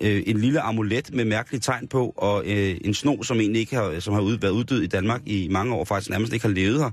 [0.00, 3.76] Øh, en lille amulet med mærkelige tegn på, og øh, en sno, som egentlig ikke
[3.76, 6.54] har, som har ud, været uddød i Danmark i mange år, faktisk nærmest ikke har
[6.54, 6.90] levet her,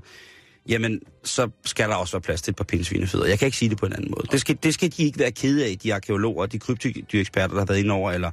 [0.68, 3.26] jamen, så skal der også være plads til et par pindsvinefødder.
[3.26, 4.26] Jeg kan ikke sige det på en anden måde.
[4.32, 7.66] Det skal, det skal de ikke være kede af, de arkeologer, de krybdyreksperter, der har
[7.66, 8.30] været inde over, eller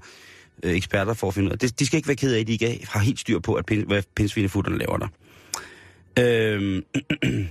[0.63, 1.59] øh, eksperter for at finde ud af.
[1.59, 3.65] Det, de skal ikke være kede af, at de ikke har helt styr på, at
[3.65, 5.07] pind, hvad pindsvinefutterne laver der.
[6.19, 6.83] Øhm,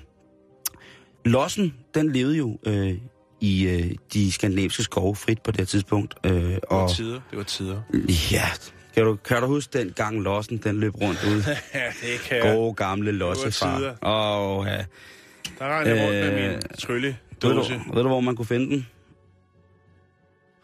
[1.25, 2.95] Lossen, den levede jo øh,
[3.41, 6.15] i øh, de skandinaviske skove frit på det tidspunkt.
[6.25, 7.21] Øh, Det var og tider.
[7.31, 7.83] Det var tider.
[8.33, 8.45] ja,
[8.95, 11.43] kan du, kan du huske den gang Lossen, den løb rundt ud?
[11.75, 12.55] ja, det kan jeg.
[12.55, 13.77] Gode gamle lossefar.
[14.03, 14.85] Åh, ja.
[15.59, 17.63] Der rendte jeg rundt med Øh, min trylle Ved du,
[17.95, 18.87] ved du, hvor man kunne finde den?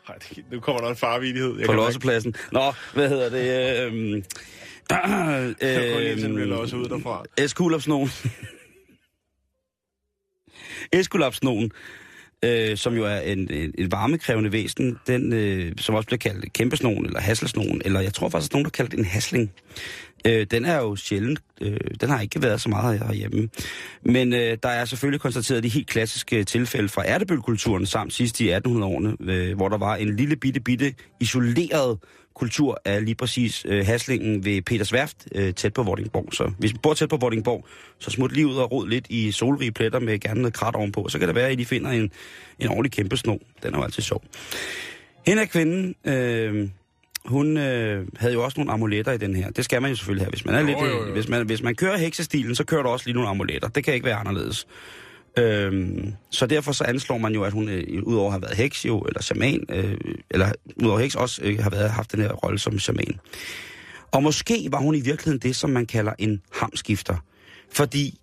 [0.08, 1.58] Ej, det- nu kommer der en farvidighed.
[1.58, 2.34] Jeg På lossepladsen.
[2.52, 3.82] Nå, hvad hedder det?
[3.86, 4.24] Øhm, mærke-
[5.60, 7.24] Jeg går lige losset ud derfra.
[7.38, 8.10] Eskulapsnogen.
[10.92, 11.72] Eskulapsnogen,
[12.44, 16.52] øh, som jo er en, en, et varmekrævende væsen, den, øh, som også bliver kaldt
[16.52, 19.50] kæmpesnogen, eller hasselsnogen, eller jeg tror faktisk, at nogen der kalder det en hasling.
[20.26, 23.48] Øh, den er jo sjældent, øh, den har ikke været så meget herhjemme.
[24.04, 28.52] Men øh, der er selvfølgelig konstateret de helt klassiske tilfælde fra ærtebølkulturen, samt sidst i
[28.52, 31.98] 1800-årene, øh, hvor der var en lille bitte, bitte isoleret
[32.34, 36.28] kultur af lige præcis øh, haslingen ved Peters Værft, øh, tæt på Vordingborg.
[36.32, 37.66] Så hvis man bor tæt på Vordingborg,
[37.98, 41.08] så smut lige ud og rod lidt i solrige pletter med gerne noget krat ovenpå.
[41.08, 42.10] Så kan det være, at I finder en,
[42.58, 43.36] en ordentlig kæmpe sno.
[43.62, 44.22] Den er jo altid sjov.
[45.26, 46.68] Hende er kvinden, øh,
[47.24, 49.50] hun øh, havde jo også nogle amuletter i den her.
[49.50, 50.30] Det skal man jo selvfølgelig have.
[50.30, 51.04] Hvis man, er Jo, lidt, jo, jo.
[51.06, 53.68] øh, Hvis, man, hvis man kører heksestilen, så kører der også lige nogle amuletter.
[53.68, 54.66] Det kan ikke være anderledes.
[55.38, 58.86] Øhm, så derfor så anslår man jo, at hun øh, udover at have været heks
[58.86, 59.98] jo, eller shaman, øh,
[60.30, 63.20] eller udover heks også øh, har været, haft den her rolle som shaman.
[64.12, 67.16] Og måske var hun i virkeligheden det, som man kalder en hamskifter.
[67.72, 68.18] Fordi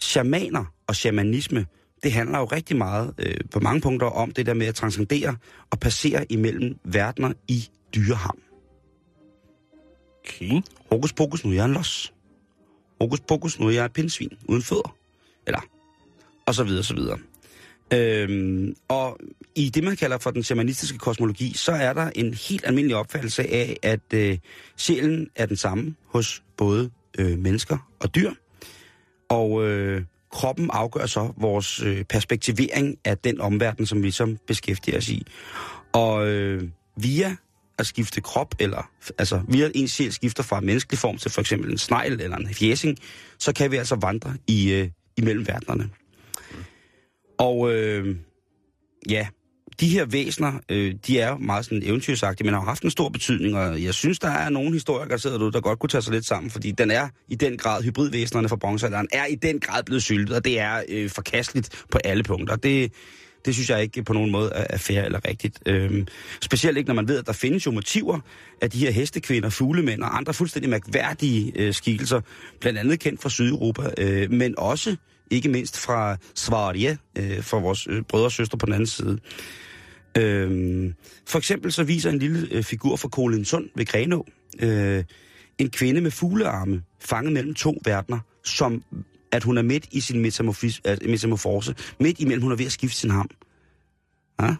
[0.00, 1.66] shamaner og shamanisme,
[2.02, 5.36] det handler jo rigtig meget øh, på mange punkter om det der med at transcendere
[5.70, 8.38] og passere imellem verdener i dyreham.
[10.24, 10.62] Okay.
[10.90, 12.12] Hokus pokus, nu er jeg en los.
[13.00, 14.97] Hokus pokus, nu er jeg et pindsvin uden fødder.
[16.48, 17.18] Og så videre, så videre.
[17.92, 19.18] Øhm, og
[19.54, 23.42] i det, man kalder for den shamanistiske kosmologi, så er der en helt almindelig opfattelse
[23.42, 24.38] af, at øh,
[24.76, 28.30] sjælen er den samme hos både øh, mennesker og dyr.
[29.28, 34.98] Og øh, kroppen afgør så vores øh, perspektivering af den omverden, som vi som beskæftiger
[34.98, 35.26] os i.
[35.92, 36.62] Og øh,
[36.96, 37.36] via
[37.78, 41.40] at skifte krop, eller altså via en sjæl skifter fra en menneskelig form til for
[41.40, 42.98] eksempel en snegl eller en fjæsing,
[43.38, 45.90] så kan vi altså vandre i, øh, imellem verdenerne.
[47.38, 48.16] Og øh,
[49.10, 49.26] ja,
[49.80, 53.56] de her væsener, øh, de er meget sådan eventyrsagtige, men har haft en stor betydning,
[53.56, 56.12] og jeg synes, der er nogle historikere, der sidder du, der godt kunne tage sig
[56.12, 59.82] lidt sammen, fordi den er i den grad, hybridvæsenerne fra bronzealderen er i den grad
[59.82, 62.56] blevet syltet, og det er øh, forkasteligt på alle punkter.
[62.56, 62.92] Det,
[63.44, 65.58] det synes jeg ikke på nogen måde er, er fair eller rigtigt.
[65.66, 66.06] Øhm,
[66.40, 68.20] specielt ikke, når man ved, at der findes jo motiver
[68.62, 72.20] af de her hestekvinder, fuglemænd og andre fuldstændig mærkværdige øh, skikkelser,
[72.60, 74.96] blandt andet kendt fra Sydeuropa, øh, men også
[75.30, 79.18] ikke mindst fra Sverige, øh, fra vores øh, brødre og søstre på den anden side.
[80.18, 80.94] Øhm,
[81.26, 84.26] for eksempel så viser en lille øh, figur fra Kolin Sund ved Grenå,
[84.60, 85.04] øh,
[85.58, 88.82] en kvinde med fuglearme, fanget mellem to verdener, som
[89.32, 92.96] at hun er midt i sin øh, metamorfose, midt imellem hun er ved at skifte
[92.96, 93.30] sin ham.
[94.40, 94.54] Ja?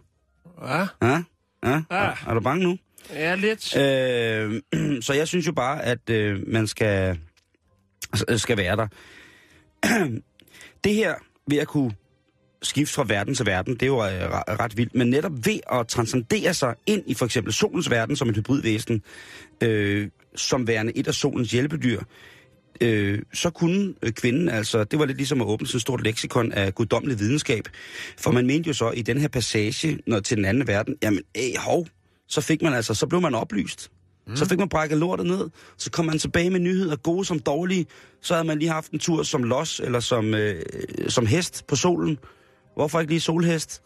[0.63, 1.23] Ja, Ja?
[1.65, 1.83] Ja?
[1.91, 2.17] Ah.
[2.27, 2.79] Er, du bange nu?
[3.11, 3.77] ja lidt.
[3.77, 4.63] Øh,
[5.07, 7.19] så jeg synes jo bare, at øh, man skal,
[8.13, 8.87] altså, skal være der.
[10.85, 11.15] det her
[11.47, 11.93] ved at kunne
[12.63, 15.61] skifte fra verden til verden, det er jo øh, re- ret vildt, men netop ved
[15.73, 19.03] at transcendere sig ind i for eksempel solens verden som et hybridvæsen,
[19.63, 22.01] øh, som værende et af solens hjælpedyr,
[22.81, 26.03] øh, så kunne øh, kvinden altså, det var lidt ligesom at åbne sådan et stort
[26.03, 27.69] leksikon af guddommelig videnskab,
[28.19, 31.21] for man mente jo så i den her passage når, til den anden verden, jamen,
[31.35, 31.87] æh, hov,
[32.29, 33.91] så fik man altså, så blev man oplyst.
[34.27, 34.37] Mm.
[34.37, 37.87] Så fik man brækket lortet ned, så kom man tilbage med nyheder, gode som dårlige.
[38.23, 40.63] Så havde man lige haft en tur som los eller som, øh,
[41.09, 42.19] som hest på solen.
[42.75, 43.83] Hvorfor ikke lige solhest?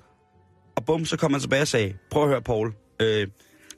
[0.77, 3.29] Og bum, så kom man tilbage og sagde, prøv at høre, Paul, øh,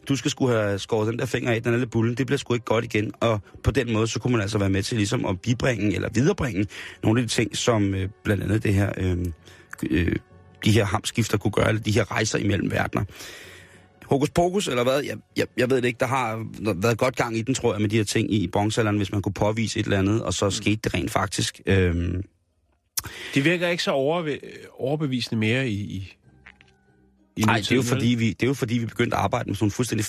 [0.09, 2.39] du skal skulle have skåret den der finger af, den er lidt bullen, det bliver
[2.39, 3.13] sgu ikke godt igen.
[3.21, 6.09] Og på den måde, så kunne man altså være med til ligesom at bibringe eller
[6.15, 6.67] viderebringe
[7.03, 9.19] nogle af de ting, som øh, blandt andet det her, øh,
[9.91, 10.17] øh,
[10.65, 13.05] de her hamskifter kunne gøre, eller de her rejser imellem verdener.
[14.05, 15.03] Hokus pokus, eller hvad?
[15.03, 16.01] Jeg, jeg, jeg ved det ikke.
[16.01, 16.47] Der har
[16.83, 19.23] været godt gang i den, tror jeg, med de her ting i bronzealderen, hvis man
[19.23, 21.61] kunne påvise et eller andet, og så skete det rent faktisk.
[21.67, 22.23] Øhm,
[23.35, 23.91] De virker ikke så
[24.79, 26.17] overbevisende mere i, i
[27.39, 29.55] Nej, det er, jo fordi, vi, det er jo fordi, vi begyndte at arbejde med
[29.57, 30.07] sådan nogle fuldstændig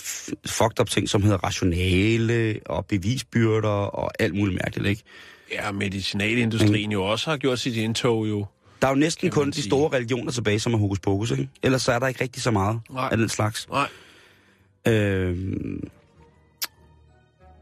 [0.47, 5.03] fucked up ting, som hedder rationale og bevisbyrder og alt muligt mærkeligt, ikke?
[5.51, 8.45] Ja, medicinalindustrien jo også har gjort sit indtog jo.
[8.81, 9.65] Der er jo næsten kun man de sige.
[9.65, 11.49] store religioner tilbage, som er hokus pokus, ikke?
[11.63, 13.09] Ellers så er der ikke rigtig så meget Nej.
[13.11, 13.67] af den slags.
[13.69, 13.88] Nej.
[14.88, 15.88] Øhm,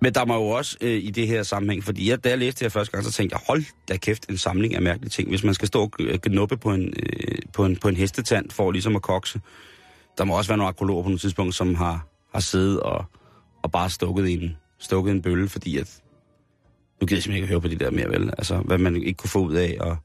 [0.03, 2.59] men der må jo også øh, i det her sammenhæng, fordi jeg, da jeg læste
[2.59, 5.29] det her første gang, så tænkte jeg, hold da kæft, en samling af mærkelige ting.
[5.29, 8.51] Hvis man skal stå og øh, gnuppe på en, øh, på en, på en hestetand
[8.51, 9.41] for ligesom at kokse,
[10.17, 13.05] der må også være nogle arkeologer på nogle tidspunkt, som har, har siddet og,
[13.63, 16.01] og bare stukket en, stukket en bølle, fordi at,
[17.01, 18.29] nu gider jeg simpelthen ikke at høre på det der mere, vel?
[18.37, 19.95] Altså, hvad man ikke kunne få ud af at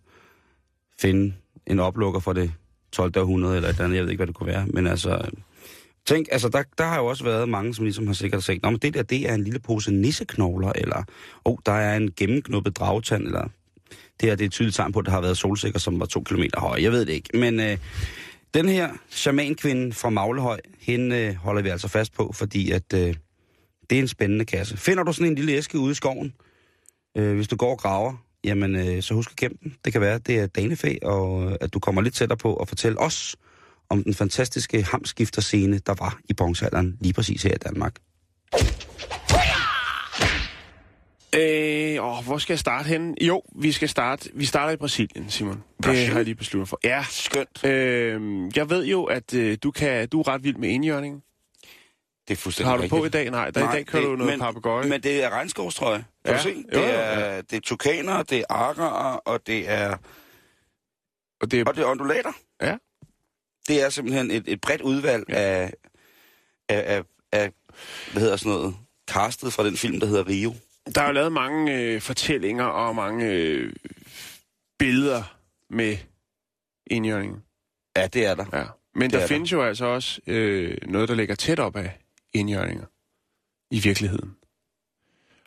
[1.00, 1.34] finde
[1.66, 2.52] en oplukker for det
[2.92, 3.18] 12.
[3.18, 5.30] århundrede, eller et eller andet, jeg ved ikke, hvad det kunne være, men altså,
[6.08, 8.70] Tænk, altså der, der har jo også været mange, som ligesom har sikkert sagt, Nå,
[8.70, 11.02] men det der, det er en lille pose nisseknogler, eller
[11.44, 13.48] oh, der er en gennemknuppet dragtand, eller
[14.20, 16.06] det her, det er et tydeligt tegn på, at der har været solsikker, som var
[16.06, 16.78] to kilometer høj.
[16.82, 17.38] Jeg ved det ikke.
[17.38, 17.78] Men øh,
[18.54, 23.14] den her shamankvinde fra Maglehøj, hende øh, holder vi altså fast på, fordi at øh,
[23.90, 24.76] det er en spændende kasse.
[24.76, 26.34] Finder du sådan en lille æske ude i skoven,
[27.16, 29.74] øh, hvis du går og graver, jamen øh, så husk at kæmpe den.
[29.84, 32.54] Det kan være, at det er danefæ, og øh, at du kommer lidt tættere på
[32.54, 33.36] at fortælle os
[33.90, 37.94] om den fantastiske hamskifterscene, der var i bronzealderen lige præcis her i Danmark.
[41.34, 43.14] Øh, åh, hvor skal jeg starte henne?
[43.20, 44.30] Jo, vi skal starte.
[44.34, 45.54] Vi starter i Brasilien, Simon.
[45.56, 46.08] Det Brasilien?
[46.10, 46.80] har jeg lige besluttet for.
[46.84, 47.04] Ja.
[47.10, 47.64] Skønt.
[47.64, 51.22] Øh, jeg ved jo, at øh, du, kan, du er ret vild med enhjørning.
[52.28, 53.00] Det er fuldstændig Har du rigtigt.
[53.00, 53.30] på i dag?
[53.30, 54.88] Nej, der, i dag kører det- du noget men, papegøje.
[54.88, 56.04] Men det er regnskovstrøje.
[56.24, 56.38] Kan Ja.
[56.38, 56.54] du se?
[56.54, 59.96] Det jo, er, det er tukaner, det er arer, og det er,
[61.40, 62.32] Og det er, og det er undulater.
[62.62, 62.76] Ja.
[63.68, 65.34] Det er simpelthen et, et bredt udvalg Ja.
[65.34, 65.72] af,
[66.68, 67.02] af, af,
[67.32, 67.52] af,
[68.12, 68.76] hvad hedder sådan noget,
[69.10, 70.54] castet fra den film, der hedder Rio.
[70.94, 73.72] der er jo lavet mange øh, fortællinger og mange øh,
[74.78, 75.36] billeder
[75.70, 75.96] med
[76.86, 77.42] enhjørningen.
[77.96, 78.44] Ja, det er der.
[78.58, 78.64] Ja.
[78.94, 79.34] Men Det er der der.
[79.34, 81.98] findes jo altså også øh, noget, der ligger tæt op af
[82.32, 82.84] enhjørninger
[83.70, 84.34] i virkeligheden.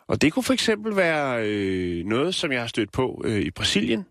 [0.06, 3.50] Og det kunne for eksempel være øh, noget, som jeg har stødt på øh, i
[3.50, 4.06] Brasilien.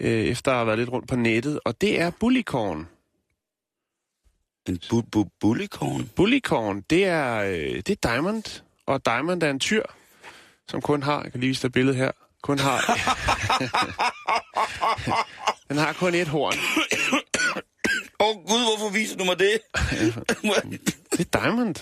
[0.00, 2.88] øh, efter at have været lidt rundt på nettet, og det er bullikorn.
[4.68, 6.10] En bu bu bullikorn.
[6.16, 9.82] Bullikorn, det er, øh, det er Diamond, og Diamond er en tyr,
[10.68, 12.10] som kun har, jeg kan lige vise dig billedet her,
[12.42, 12.80] kun har...
[15.68, 16.54] den har kun et horn.
[18.20, 19.60] Åh oh, gud, hvorfor viser du mig det?
[21.12, 21.74] Det er Diamond.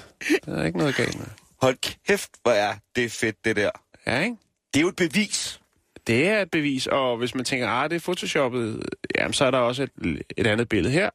[0.44, 1.26] Der er ikke noget galt med.
[1.62, 1.76] Hold
[2.06, 3.70] kæft, hvor er det fedt, det der.
[4.06, 4.36] Ja, ikke?
[4.74, 5.60] Det er jo et bevis.
[6.06, 8.82] Det er et bevis, og hvis man tænker, ah, det er photoshoppet,
[9.18, 11.10] jamen, så er der også et, et andet billede her,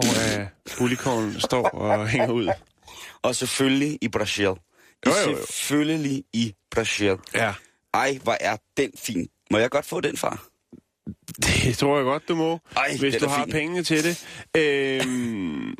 [0.00, 0.46] hvor uh,
[0.78, 2.48] bullikorn står og hænger ud.
[3.22, 4.44] Og selvfølgelig i Brasil.
[4.44, 4.56] Jo,
[5.06, 5.36] jo, jo.
[5.36, 7.16] Selvfølgelig i Brasil.
[7.34, 7.54] Ja.
[7.94, 9.28] Ej, hvor er den fin.
[9.50, 10.46] Må jeg godt få den, far?
[11.36, 13.52] Det tror jeg godt, du må, Ej, hvis du har fin.
[13.52, 14.26] pengene til det.
[14.56, 15.74] Øhm,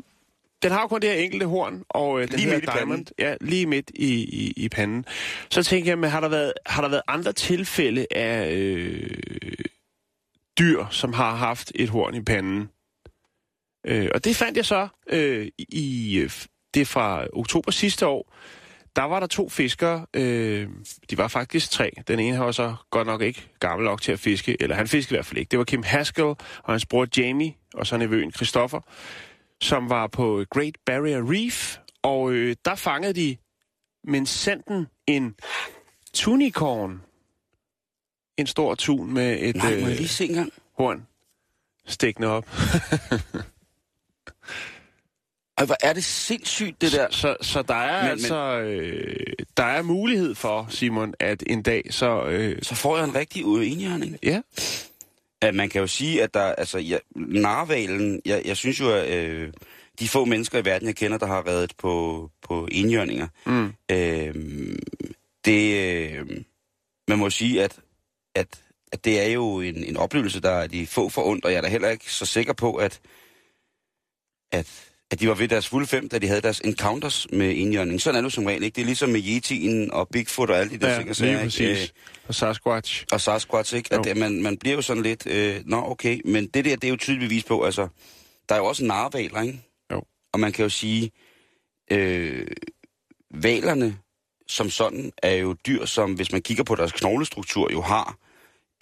[0.63, 2.77] den har jo kun det her enkelte horn, og øh, den Lige hedder i.
[2.77, 3.05] Diamond.
[3.19, 5.05] Ja, lige midt i, i, i panden.
[5.49, 9.09] Så tænker jeg, men har der været, har der været andre tilfælde af øh,
[10.59, 12.69] dyr, som har haft et horn i panden?
[13.87, 16.17] Øh, og det fandt jeg så øh, i...
[16.19, 16.31] øh,
[16.73, 18.33] Det fra oktober sidste år.
[18.95, 20.05] Der var der to fiskere.
[20.13, 20.67] Øh,
[21.09, 21.91] de var faktisk tre.
[22.07, 24.57] Den ene var så godt nok ikke gammel nok til at fiske.
[24.61, 25.51] Eller han fiskede i hvert fald ikke.
[25.51, 28.81] Det var Kim Haskell og hans bror Jamie, og så nevøen Christoffer,
[29.61, 31.77] som var på Great Barrier Reef.
[32.03, 33.37] Og øh, der fangede de
[34.07, 35.35] men sendte en
[36.13, 37.01] tunicorn.
[38.37, 40.51] En stor tun med et Nej, må jeg øh, lige se engang?
[40.77, 41.07] horn
[41.85, 42.49] stikkende op.
[45.57, 47.07] Ej, hvor er det sindssygt, det der.
[47.11, 51.61] Så, så der er Men- men, altså øh, der er mulighed for, Simon, at en
[51.63, 52.25] dag så...
[52.25, 54.17] Øh, Så får jeg en rigtig uenighed.
[54.23, 54.41] ja,
[55.41, 59.09] At man kan jo sige, at der, altså, ja, narvalen, jeg, jeg synes jo, at
[59.09, 59.53] øh,
[59.99, 64.35] de få mennesker i verden, jeg kender, der har reddet på, på enhjørninger, mm, øh,
[65.45, 65.75] det,
[66.11, 66.27] øh,
[67.07, 67.79] man må sige, at,
[68.35, 68.47] at,
[68.91, 71.61] at det er jo en, en oplevelse, der er de få forundt, og jeg er
[71.61, 72.99] da heller ikke så sikker på, at,
[74.51, 78.01] at, at de var ved deres fulde fem, da de havde deres encounters med enhjørning.
[78.01, 78.75] Sådan er det som regel ikke.
[78.75, 81.09] Det er ligesom med Yeti'en og Bigfoot og alle de der ja ting.
[81.09, 81.43] og lige ikke?
[81.43, 81.81] præcis.
[81.83, 81.87] Øh,
[82.27, 83.05] Og Sasquatch.
[83.11, 83.93] og Sasquatch, ikke?
[83.93, 86.83] At det, man, man bliver jo sådan lidt, øh, nå okay, men det der, det
[86.83, 87.87] er jo tydeligt bevis på, altså,
[88.49, 89.61] der er jo også narvaler, ikke?
[89.91, 90.01] Jo.
[90.33, 91.11] Og man kan jo sige,
[91.91, 92.47] øh,
[93.33, 93.97] valerne
[94.47, 98.17] som sådan er jo dyr, som hvis man kigger på deres knoglestruktur, jo har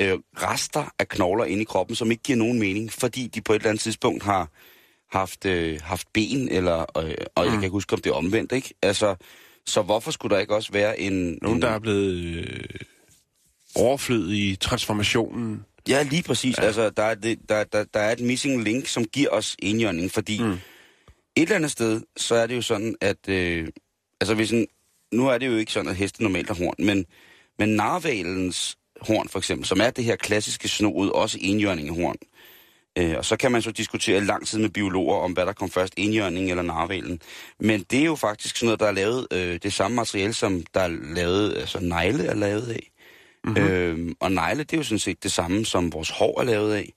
[0.02, 3.54] øh, rester af knogler inde i kroppen, som ikke giver nogen mening, fordi de på
[3.54, 4.50] et eller andet tidspunkt har
[5.14, 7.58] haft, øh, haft ben, eller, øh, og jeg Mm.
[7.58, 8.74] kan ikke huske, om det er omvendt, ikke?
[8.82, 9.16] Altså,
[9.66, 11.40] så hvorfor skulle der ikke også være en...
[11.42, 12.60] Nogen, en, der er blevet øh,
[13.76, 15.66] overflødet i transformationen.
[15.88, 16.58] Ja, lige præcis.
[16.58, 16.64] Ja.
[16.64, 20.12] Altså, der er, det, der, der, der er et missing link, som giver os enhjørning,
[20.12, 20.52] fordi mm.
[21.36, 23.30] Et eller andet sted, så er det jo sådan, at...
[23.30, 23.68] Øh,
[24.22, 24.68] altså, hvis en,
[25.12, 27.06] nu er det jo ikke sådan, at heste normalt har horn, men,
[27.60, 32.16] men narvalens horn, for eksempel, som er det her klassiske snoet, også enhjørningehorn.
[32.98, 35.70] Øh, og så kan man så diskutere lang tid med biologer om, hvad der kom
[35.70, 37.22] først, enhjørning eller narvalen.
[37.60, 40.64] Men det er jo faktisk sådan noget, der er lavet øh, det samme materiale, som
[40.74, 42.92] der er lavet, altså negle er lavet af.
[43.44, 43.64] Mm-hmm.
[43.64, 46.74] Øhm, og negle, det er jo sådan set det samme, som vores hår er lavet
[46.74, 46.94] af.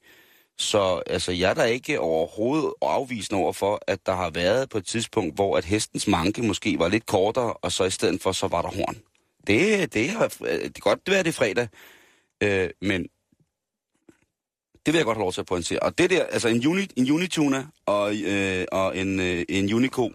[0.58, 4.78] Så altså, jeg er da ikke overhovedet afvisende over for, at der har været på
[4.78, 8.32] et tidspunkt, hvor at hestens manke måske var lidt kortere, og så i stedet for,
[8.32, 8.96] så var der horn.
[9.46, 11.68] Det, det, har, det kan godt være, det er fredag,
[12.42, 13.06] øh, men
[14.86, 15.78] det vil jeg godt have lov til at pointere.
[15.78, 20.12] Og det der, altså en, uni, en unituna og, øh, og en, øh, en unico,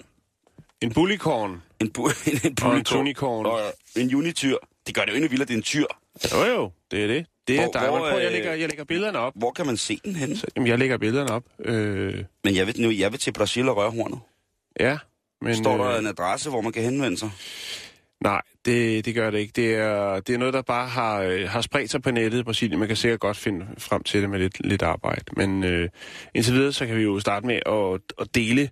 [0.81, 2.13] En bullikorn en, bu, en,
[2.47, 3.15] en og en
[3.45, 3.61] og
[3.95, 4.57] en unityr,
[4.87, 5.85] det gør det jo endnu vildere, det er en tyr.
[6.33, 7.25] Jo jo, det er det.
[7.47, 7.99] Det er Hvor- Diamond.
[8.01, 9.33] hvor, Prøv, jeg øh, lægger, jeg lægger billederne op.
[9.35, 10.37] Hvor kan man se den henne?
[10.37, 11.43] Så, jamen, jeg lægger billederne op.
[11.59, 14.19] Øh, Men jeg vil, nu, jeg vil til Brasil og røre hornet.
[14.79, 14.97] ja,
[15.41, 15.55] men...
[15.55, 17.29] Står der øh, en adresse, hvor man kan henvende sig?
[18.21, 19.53] Nej, det, det gør det ikke.
[19.55, 22.43] Det er, det er noget, der bare har, øh, har spredt sig på nettet i
[22.43, 22.79] Brasilien.
[22.79, 25.25] Man kan sikkert godt finde frem til det med lidt, lidt arbejde.
[25.37, 25.89] Men øh,
[26.33, 28.69] indtil videre, så kan vi jo starte med at, at dele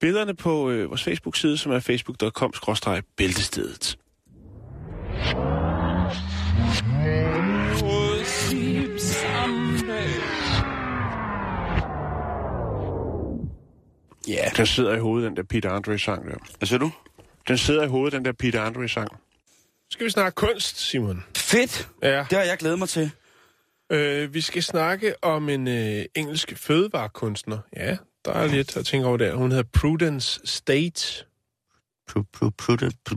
[0.00, 3.98] billederne på øh, vores Facebook-side, som er facebook.com-bæltestedet.
[14.28, 16.36] Ja, den sidder i hovedet, den der Peter Andre-sang der.
[16.58, 16.90] Hvad siger du?
[17.48, 19.08] Den sidder i hovedet, den der Peter Andre-sang.
[19.90, 21.24] Skal vi snakke kunst, Simon?
[21.36, 21.88] Fedt!
[22.02, 22.26] Ja.
[22.30, 23.10] Det har jeg glædet mig til.
[23.92, 27.58] Øh, vi skal snakke om en øh, engelsk fødevarekunstner.
[27.76, 29.34] Ja, der er lidt at tænke over der.
[29.34, 31.24] Hun hedder Prudence State.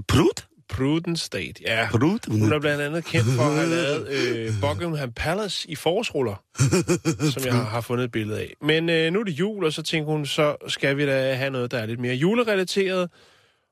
[0.07, 0.45] Prut?
[0.69, 1.87] Prudence State, ja.
[1.91, 2.25] Prut?
[2.25, 6.43] Hun er blandt andet kendt for at have lavet øh, Buckingham Palace i forårsruller,
[7.33, 8.53] som jeg har, har fundet et billede af.
[8.61, 11.49] Men øh, nu er det jul, og så tænker hun, så skal vi da have
[11.49, 13.09] noget, der er lidt mere julerelateret.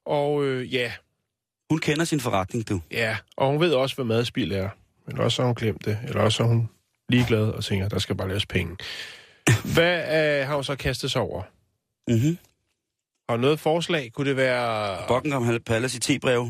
[0.07, 0.91] Og øh, ja,
[1.69, 2.81] Hun kender sin forretning, du.
[2.91, 4.69] ja, og hun ved også, hvad madspil er.
[5.07, 6.69] Men også har hun glemt det, eller også har hun
[7.09, 8.77] ligeglad og tænker, der skal bare laves penge.
[9.73, 9.97] Hvad
[10.41, 11.43] øh, har hun så kastet sig over?
[12.07, 12.37] Mm-hmm.
[13.29, 14.11] Har noget forslag?
[14.13, 14.97] Kunne det være...
[15.07, 16.49] Buckingham Palace i T-brev.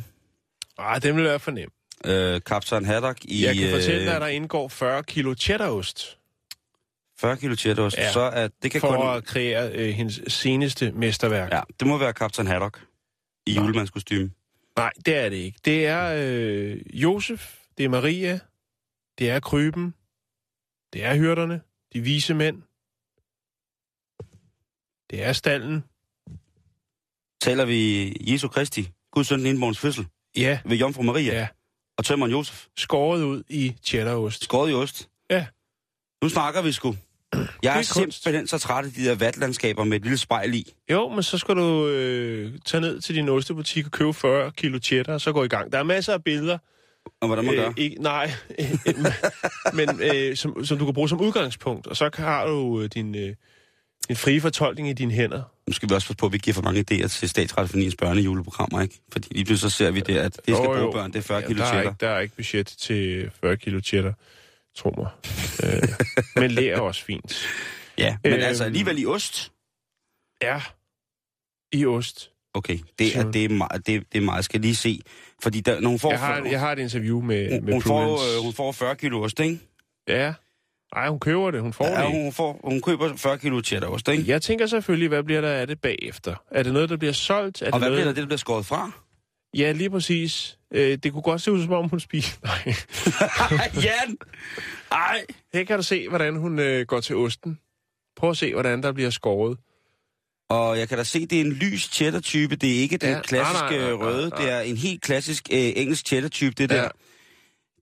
[0.78, 1.72] Ah, den vil være for nem.
[2.06, 6.18] Øh, Kaptajn Haddock i Jeg kan fortælle dig, øh, at der indgår 40 kilo cheddarost
[7.20, 7.98] 40 kilo cheddarost.
[7.98, 8.12] Ja.
[8.12, 9.18] Så at det kan for kun...
[9.18, 11.52] at kreere øh, hendes seneste mesterværk.
[11.52, 12.80] Ja, det må være Kaptajn Haddock
[13.48, 14.32] i julemandskostyme.
[14.78, 15.60] Nej, det er det ikke.
[15.66, 18.40] Det er øh, Josef, det er Maria,
[19.20, 19.94] det er Kryben,
[20.94, 21.62] det er hyrderne,
[21.94, 22.62] de vise mænd,
[25.10, 25.84] det er stallen.
[27.42, 31.48] Taler vi Jesu Kristi, Guds søn indborgens fødsel, Ja, ved Jomfru Maria ja.
[31.98, 32.66] og tømmeren Josef.
[32.78, 34.44] Skåret ud i cheddarost.
[34.44, 35.10] Skåret i ost.
[35.30, 35.48] Ja.
[36.24, 36.96] Nu snakker vi sgu.
[37.64, 40.54] Jeg er, er er simpelthen så træt af de der vatlandskaber med et lille spejl
[40.56, 40.74] i.
[40.92, 44.80] Jo, men så skal du øh, tage ned til din ostebutik og købe 40 kilo
[44.84, 45.72] cheddar, og så gå i gang.
[45.72, 46.58] Der er masser af billeder.
[47.22, 47.72] Og hvordan man gør.
[47.78, 48.32] ikke, nej,
[49.74, 51.88] men øh, som, som du kan bruge som udgangspunkt.
[51.88, 53.34] Og så har du øh, din, øh,
[54.08, 55.42] din frie fortolkning i dine hænder.
[55.68, 58.82] Nu skal vi også passe på, at vi giver for mange idéer til Statsradiofoniens børnejuleprogrammer,
[58.82, 59.00] ikke?
[59.12, 60.92] Fordi lige pludselig så ser vi det, at det skal Jo, bruge jo.
[60.92, 61.90] børn, det er 40 Ja, kilo der, er cheddar.
[61.90, 64.14] ikke, der er ikke budget til 40 kilo cheddar,
[64.78, 65.08] tro mig.
[65.64, 65.90] øh,
[66.36, 67.48] men lærer er også fint.
[67.98, 68.42] Ja, men Øhm.
[68.44, 69.52] altså alligevel i ost.
[70.42, 70.62] Ja,
[71.72, 72.32] i ost.
[72.54, 74.36] Okay, det er, det er, meget, det, det er meget.
[74.38, 75.02] Jeg skal lige se.
[75.44, 77.82] Fordi der, når hun får, Jeg har, jeg har et interview med, hun, med hun,
[77.82, 79.60] får, øh, hun får 40 kilo ost, ikke?
[80.08, 80.34] Ja.
[80.96, 81.62] Nej, hun køber det.
[81.62, 82.12] Hun får Ja, det.
[82.12, 84.24] hun, får, hun køber 40 kilo cheddarost, ikke?
[84.28, 86.36] Jeg tænker selvfølgelig, hvad bliver der af det bagefter?
[86.52, 87.62] Er det noget, der bliver solgt?
[87.62, 87.94] Er Og det hvad noget...
[87.98, 88.92] bliver der, det, der bliver skåret fra?
[89.58, 90.58] Ja, lige præcis.
[90.74, 92.38] Øh, det kunne godt se ud, som om hun spiser.
[92.44, 92.76] Nej.
[93.86, 94.18] Jan!
[94.92, 95.26] Ej!
[95.54, 97.60] Her kan du se, hvordan hun øh, går til osten.
[98.18, 99.58] Prøv at se, hvordan der bliver skåret.
[100.50, 102.56] Og jeg kan da se, det er en lys cheddar-type.
[102.56, 104.30] Det er ikke den Ja, klassiske nej, nej, nej, nej, røde.
[104.30, 104.42] nej.
[104.42, 106.76] Det er en helt klassisk øh, engelsk cheddar-type, det der.
[106.76, 106.82] Ja.
[106.84, 106.88] Ja.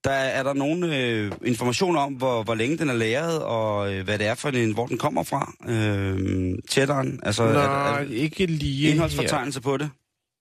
[0.04, 4.04] Der er der nogen øh, information om, hvor, hvor længe den er lagret, og øh,
[4.06, 5.54] hvad det er for en, hvor den kommer fra.
[5.68, 7.20] Øh, cheddaren.
[7.24, 8.92] Altså, er, Nej, er, ikke lige her.
[8.92, 9.90] indholdsfortegnelse på det.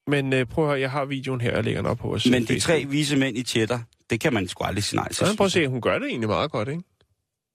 [0.06, 2.26] Men øh, prøv at høre, jeg har videoen her, jeg lægger den op på vores
[2.26, 2.76] Men de Facebook.
[2.76, 5.26] tre vise mænd i cheddar, det kan man sgu aldrig sige nej til.
[5.26, 6.82] Så prøv at se, hun gør det egentlig meget godt, ikke?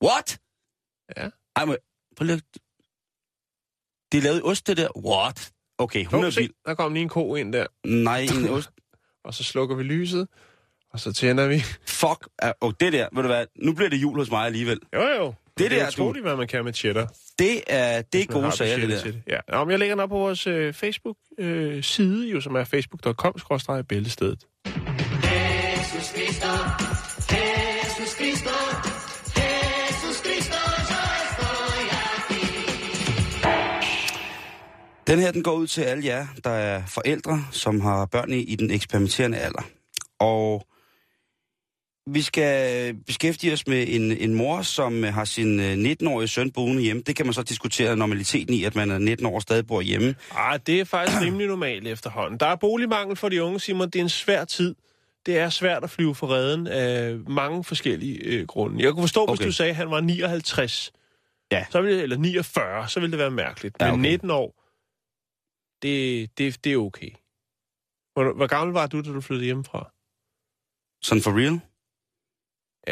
[0.03, 0.39] What?
[1.17, 1.29] Ja.
[1.55, 1.77] Ej, men,
[2.17, 2.41] prøv lige.
[4.11, 4.97] Det er lavet ost, det der.
[5.05, 5.51] What?
[5.77, 6.53] Okay, hun er vild.
[6.65, 7.67] der kom lige en ko ind der.
[7.87, 8.69] Nej, en ost.
[9.23, 10.27] Og så slukker vi lyset,
[10.91, 11.59] og så tænder vi.
[11.87, 12.27] Fuck.
[12.41, 14.79] Og oh, det der, ved du hvad, nu bliver det jul hos mig alligevel.
[14.93, 15.33] Jo, jo.
[15.59, 17.07] Det det er utroligt, hvad man kan med cheddar.
[17.39, 19.01] Det er, det er gode sager, det der.
[19.01, 22.63] til Ja, Nå, men jeg lægger den op på vores øh, Facebook-side, jo, som er
[22.63, 24.45] facebook.com-bæltestedet.
[35.07, 38.39] Den her, den går ud til alle jer, der er forældre, som har børn i,
[38.39, 39.61] i den eksperimenterende alder.
[40.19, 40.67] Og
[42.13, 46.81] vi skal beskæftige os med en, en mor, som har sin øh, 19-årige søn boende
[46.81, 47.01] hjemme.
[47.01, 49.81] Det kan man så diskutere normaliteten i, at man er 19 år og stadig bor
[49.81, 50.15] hjemme.
[50.31, 52.39] Ah, det er faktisk rimelig normalt efterhånden.
[52.39, 53.89] Der er boligmangel for de unge, Simon.
[53.89, 54.75] Det er en svær tid.
[55.25, 58.83] Det er svært at flyve for redden af mange forskellige øh, grunde.
[58.83, 59.35] Jeg kunne forstå, okay.
[59.35, 60.91] hvis du sagde, at han var 59,
[61.51, 61.65] Ja.
[61.69, 63.75] så ville, eller 49, så ville det være mærkeligt.
[63.81, 64.09] Ja, Men okay.
[64.11, 64.55] 19 år,
[65.81, 67.09] det, det, det er okay.
[68.13, 69.91] Hvor, hvor gammel var du, da du flyttede hjemmefra?
[71.01, 71.59] Sådan for real?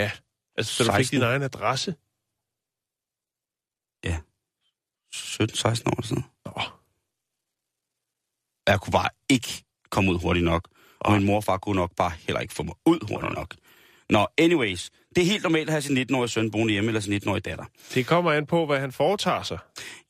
[0.02, 0.12] Ja,
[0.58, 1.20] altså da du fik 16.
[1.20, 1.96] din egen adresse.
[5.18, 6.26] 17-16 år siden.
[6.46, 6.62] Nå.
[8.68, 10.68] Jeg kunne bare ikke komme ud hurtigt nok.
[11.00, 13.56] Og min mor og far kunne nok bare heller ikke få mig ud hurtigt nok.
[14.10, 14.90] Nå, anyways.
[15.16, 17.66] Det er helt normalt at have sin 19-årige søn boende hjemme, eller sin 19-årige datter.
[17.94, 19.58] Det kommer an på, hvad han foretager sig.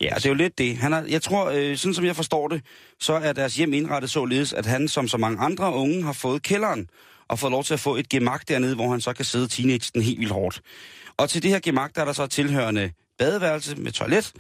[0.02, 0.78] Ja, det er jo lidt det.
[0.78, 2.62] Han er, jeg tror, øh, sådan som jeg forstår det,
[3.00, 6.44] så er deres hjem indrettet således, at han som så mange andre unge har fået
[6.44, 6.90] kælderen
[7.30, 9.92] og fået lov til at få et gemak dernede, hvor han så kan sidde teenage
[9.94, 10.62] den helt vildt hårdt.
[11.18, 14.34] Og til det her gemak, der er der så tilhørende badeværelse med toilet,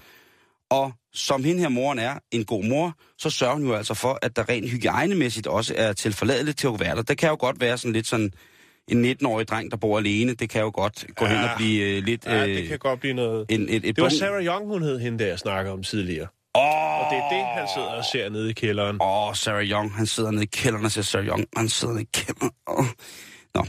[0.70, 4.20] og som hende her moren er, en god mor, så sørger hun jo altså for,
[4.22, 7.02] at der rent hygiejnemæssigt også er tilforladeligt til at være der.
[7.02, 8.32] Det kan jo godt være sådan lidt sådan
[8.88, 10.34] en 19-årig dreng, der bor alene.
[10.34, 11.36] Det kan jo godt gå ja.
[11.36, 12.26] hen og blive øh, lidt...
[12.26, 13.46] Ja, øh, det kan godt blive noget...
[13.50, 16.28] en, et, et Det var Sarah Young, hun hed hende, der jeg snakker om tidligere.
[16.58, 18.98] Åh, Og det er det, han sidder og ser nede i kælderen.
[19.02, 21.94] Åh, oh, Sarah Young, han sidder nede i kælderen og siger Sarah Young, han sidder
[21.94, 22.52] nede i kælderen.
[22.68, 22.86] Oh.
[23.56, 23.66] Nå,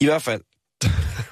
[0.00, 0.42] i hvert fald.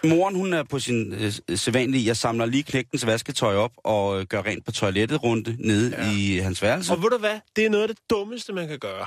[0.04, 4.26] Moren, hun er på sin øh, sædvanlige, jeg samler lige knægtens vasketøj op og øh,
[4.26, 6.12] gør rent på toilettet rundt nede ja.
[6.12, 6.92] I hans værelse.
[6.92, 7.40] Og ved du hvad?
[7.56, 9.06] Det er noget af det dummeste, man kan gøre.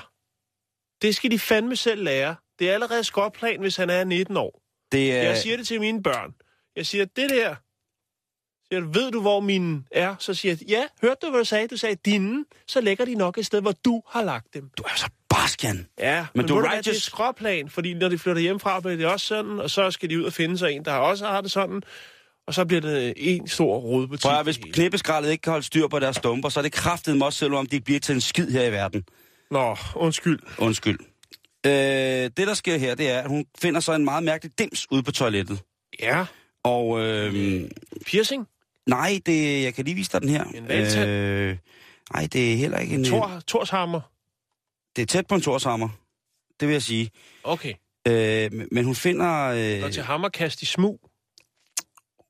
[1.02, 2.36] Det skal de fandme selv lære.
[2.60, 4.62] Det er allerede skråplan, hvis han er 19 år.
[4.92, 6.34] Det er, Jeg siger det til mine børn.
[6.76, 7.56] Jeg siger, det der...
[8.72, 10.16] Siger, du, ved du, hvor min er?
[10.20, 11.68] Så siger jeg, ja, hørte du, hvad du sagde?
[11.68, 14.70] Du sagde, dine, så lægger de nok et sted, hvor du har lagt dem.
[14.78, 15.88] du er så barsk, Jan.
[16.00, 17.04] Ja, men, Men du er hvad, det er righteous.
[17.04, 20.24] skråplan, fordi når de flytter hjemmefra, bliver det også sådan, og så skal de ud
[20.24, 21.82] og finde sig en, der også har det sådan.
[22.48, 24.22] og så bliver det en stor rodebutik.
[24.24, 27.18] Prøv at, hvis knippeskraldet ikke kan holde styr på deres stumper, så er det kraftet
[27.18, 29.04] mig også, selvom de ikke bliver til en skid her i verden.
[29.52, 30.40] Nå, undskyld.
[30.58, 31.00] Undskyld.
[31.66, 34.88] Øh, det, der sker her, det er, at hun finder så en meget mærkelig dims
[34.92, 35.60] ude på toilettet.
[36.00, 36.26] Ja,
[36.64, 37.62] Og øh,
[38.06, 38.48] piercing.
[38.90, 40.44] Nej, det, jeg kan lige vise dig den her.
[40.44, 40.72] En?
[41.10, 41.58] Øh,
[42.14, 43.06] nej, det er heller ikke en...
[43.06, 44.02] Tor, Torshammer.
[44.96, 45.90] Det er tæt på en torshammer.
[46.60, 47.10] Det vil jeg sige.
[47.44, 47.74] Okay.
[48.08, 49.46] Øh, men hun finder...
[49.86, 51.00] Øh, til hammerkast i smug.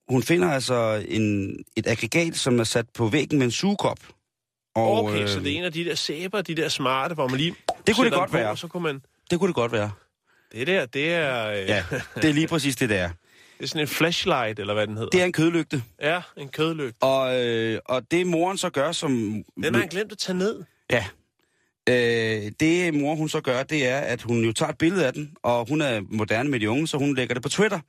[0.09, 3.99] hun finder altså en, et aggregat, som er sat på væggen med en sugekop.
[4.75, 7.27] Og, Okay, øh, så det er en af de der sæber, de der smarte, hvor
[7.27, 7.55] man lige
[7.87, 8.57] Det kunne det godt på, være.
[8.57, 9.01] Så kunne man...
[9.31, 9.91] Det kunne det godt være.
[10.51, 11.83] Det der, det er, øh, Ja,
[12.15, 13.09] det er lige præcis det, der.
[13.59, 15.09] Det er sådan en flashlight, eller hvad den hedder.
[15.09, 15.83] Det er en kødlygte.
[16.01, 16.97] Ja, en kødlygt.
[17.01, 19.11] Og, øh, og det moren så gør, som...
[19.63, 20.63] Den har han glemt at tage ned.
[20.91, 21.05] Ja.
[21.89, 25.13] Øh, det mor hun så gør, det er, at hun jo tager et billede af
[25.13, 27.79] den, og hun er moderne med de unge, så hun lægger det på Twitter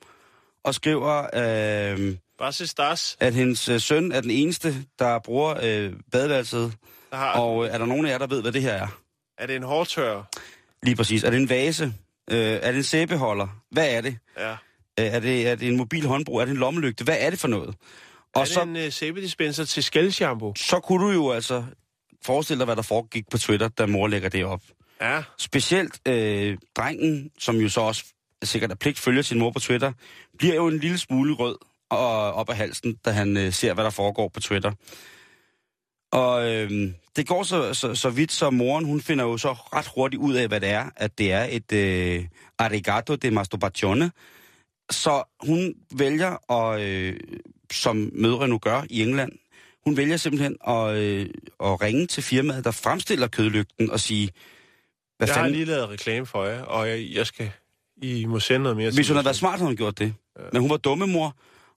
[0.64, 3.16] og skriver, øh, Bare stas.
[3.20, 6.72] at hendes øh, søn er den eneste, der bruger øh, badeværelset.
[7.10, 8.86] Der har, Og øh, er der nogen af jer, der ved, hvad det her er?
[9.38, 10.22] er det en hårdtør?
[10.82, 11.24] Lige præcis.
[11.24, 11.84] Er det en vase?
[12.30, 13.48] Øh, er det en sæbeholder?
[13.70, 14.16] Hvad er det?
[14.38, 14.56] Ja.
[15.00, 15.48] Øh, er det?
[15.48, 16.40] Er det en mobil håndbrug?
[16.40, 17.04] Er det en lommelygte?
[17.04, 17.74] Hvad er det for noget?
[18.34, 20.54] Og er det så, en uh, sæbedispenser til skældshampoo?
[20.56, 21.64] så kunne du jo altså
[22.22, 24.62] forestille dig, hvad der foregik på Twitter, da mor lægger det op.
[25.00, 25.22] Ja.
[25.38, 28.04] Specielt øh, drengen, som jo så også
[28.42, 29.92] sikkert af pligt følger sin mor på Twitter,
[30.38, 31.56] bliver jo en lille smule rød
[31.90, 34.72] og op ad halsen, da han øh, ser, hvad der foregår på Twitter.
[36.12, 39.86] Og øh, det går så, så, så vidt, så moren hun finder jo så ret
[39.94, 42.24] hurtigt ud af, hvad det er, at det er et øh,
[42.58, 44.10] arigato de masturbazione.
[44.90, 47.20] Så hun vælger, at, øh,
[47.72, 49.32] som mødre nu gør i England,
[49.84, 51.28] hun vælger simpelthen at, øh,
[51.60, 54.30] at ringe til firmaet, der fremstiller kødlygten og sige,
[55.16, 57.50] hvad Jeg har fanden, lige lavet reklame for jer, og jeg, jeg skal...
[58.02, 60.14] I må sende noget mere hvis hun havde været smart, havde hun gjort det.
[60.38, 60.44] Ja.
[60.52, 61.36] Men hun var dumme mor,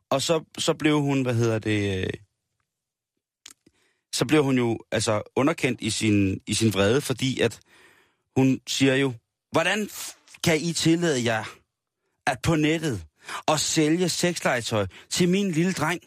[0.09, 2.09] og så, så blev hun, hvad hedder det, øh,
[4.14, 7.59] så blev hun jo altså underkendt i sin, i sin vrede, fordi at
[8.38, 9.14] hun siger jo,
[9.51, 9.89] hvordan
[10.43, 11.43] kan I tillade jer
[12.28, 13.03] at på nettet
[13.45, 16.01] og sælge sexlegetøj til min lille dreng?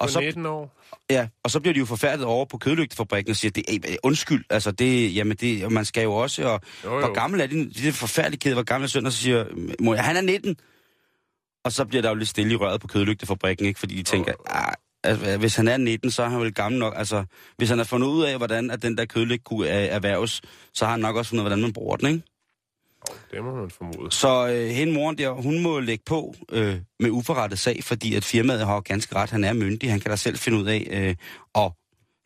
[0.00, 0.80] Og På så, 19 år.
[1.10, 4.44] ja, og så bliver de jo forfærdet over på kødlygtefabrikken og siger, det, er, undskyld,
[4.50, 6.98] altså det, jamen det, man skal jo også, og Jo, jo.
[6.98, 9.44] hvor gammel er din, det er forfærdeligt kæde, hvor gammel er søn, og så siger,
[9.80, 10.56] mor, han er 19.
[11.64, 13.80] Og så bliver der jo lidt stille i røret på kødlygtefabrikken, ikke?
[13.80, 14.74] Fordi de tænker, ah,
[15.04, 16.94] altså, hvis han er 19, så er han vel gammel nok.
[16.96, 17.24] Altså,
[17.56, 20.42] hvis han har fundet ud af, hvordan at den der kødlygt kunne erhverves,
[20.74, 22.22] så har han nok også fundet hvordan man bruger den, ikke?
[23.30, 24.12] Det må man formode.
[24.12, 28.24] Så øh, hende moren der, hun må lægge på øh, med uforrettet sag, fordi at
[28.24, 29.30] firmaet har ganske ret.
[29.30, 31.16] Han er myndig, han kan da selv finde ud af, øh,
[31.54, 31.76] og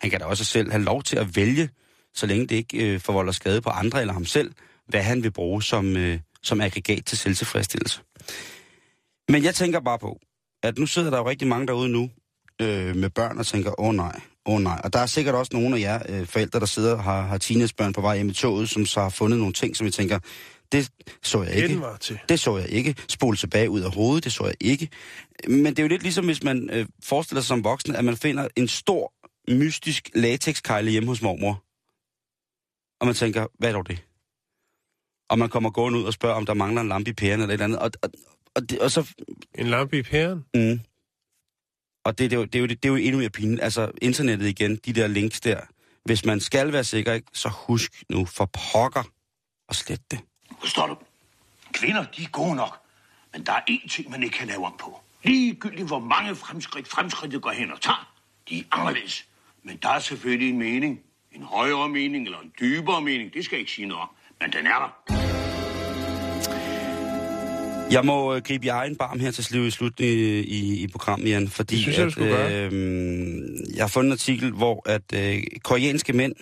[0.01, 1.69] han kan da også selv have lov til at vælge,
[2.15, 4.53] så længe det ikke øh, forvolder skade på andre eller ham selv,
[4.89, 8.01] hvad han vil bruge som, øh, som aggregat til selvtilfredsstillelse.
[9.29, 10.19] Men jeg tænker bare på,
[10.63, 12.11] at nu sidder der jo rigtig mange derude nu
[12.63, 14.81] øh, med børn og tænker, åh oh, nej, åh oh, nej.
[14.85, 17.39] Og der er sikkert også nogle af jer øh, forældre, der sidder og har, har
[17.39, 20.19] teenagebørn på vej hjem i toget, som så har fundet nogle ting, som I tænker,
[20.73, 20.91] det
[21.23, 21.83] så jeg ikke.
[22.01, 22.19] Til.
[22.29, 22.95] Det så jeg ikke.
[23.09, 24.89] Spole tilbage ud af hovedet, det så jeg ikke.
[25.49, 28.17] Men det er jo lidt ligesom, hvis man øh, forestiller sig som voksen, at man
[28.17, 29.13] finder en stor,
[29.49, 31.63] mystisk latexkejle hjemme hos mormor.
[33.01, 34.05] Og man tænker, hvad er dog det?
[35.29, 37.47] Og man kommer gående ud og spørger, om der mangler en lampe i pæren eller
[37.47, 37.79] et eller andet.
[37.79, 38.11] Og, og,
[38.55, 39.15] og, det, og så...
[39.55, 40.45] En lampe i pæren?
[40.55, 40.81] Mm.
[42.05, 43.63] Og det, det, er jo, det, er jo, det er jo endnu mere pinligt.
[43.63, 45.61] Altså, internettet igen, de der links der.
[46.05, 49.03] Hvis man skal være sikker, ikke, så husk nu for pokker
[49.69, 50.21] og slet det.
[50.61, 50.97] Forstår du?
[51.73, 52.79] Kvinder, de er gode nok.
[53.33, 55.01] Men der er én ting, man ikke kan lave om på.
[55.23, 58.13] Ligegyldigt hvor mange fremskridt fremskridtet går hen og tager,
[58.49, 59.27] de er anderledes.
[59.63, 61.01] Men der er selvfølgelig en mening.
[61.33, 63.35] En højere mening eller en dybere mening.
[63.35, 64.09] Det skal jeg ikke sige noget om.
[64.41, 65.23] Men den er der.
[67.91, 70.89] Jeg må øh, gribe i egen barm her til slut i, slut i, i, i
[70.89, 72.67] programmet, Jan, fordi synes jeg, at, skulle gøre.
[72.73, 76.35] øh, jeg har fundet en artikel, hvor at øh, koreanske mænd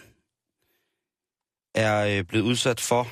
[1.75, 3.09] er øh, blevet udsat for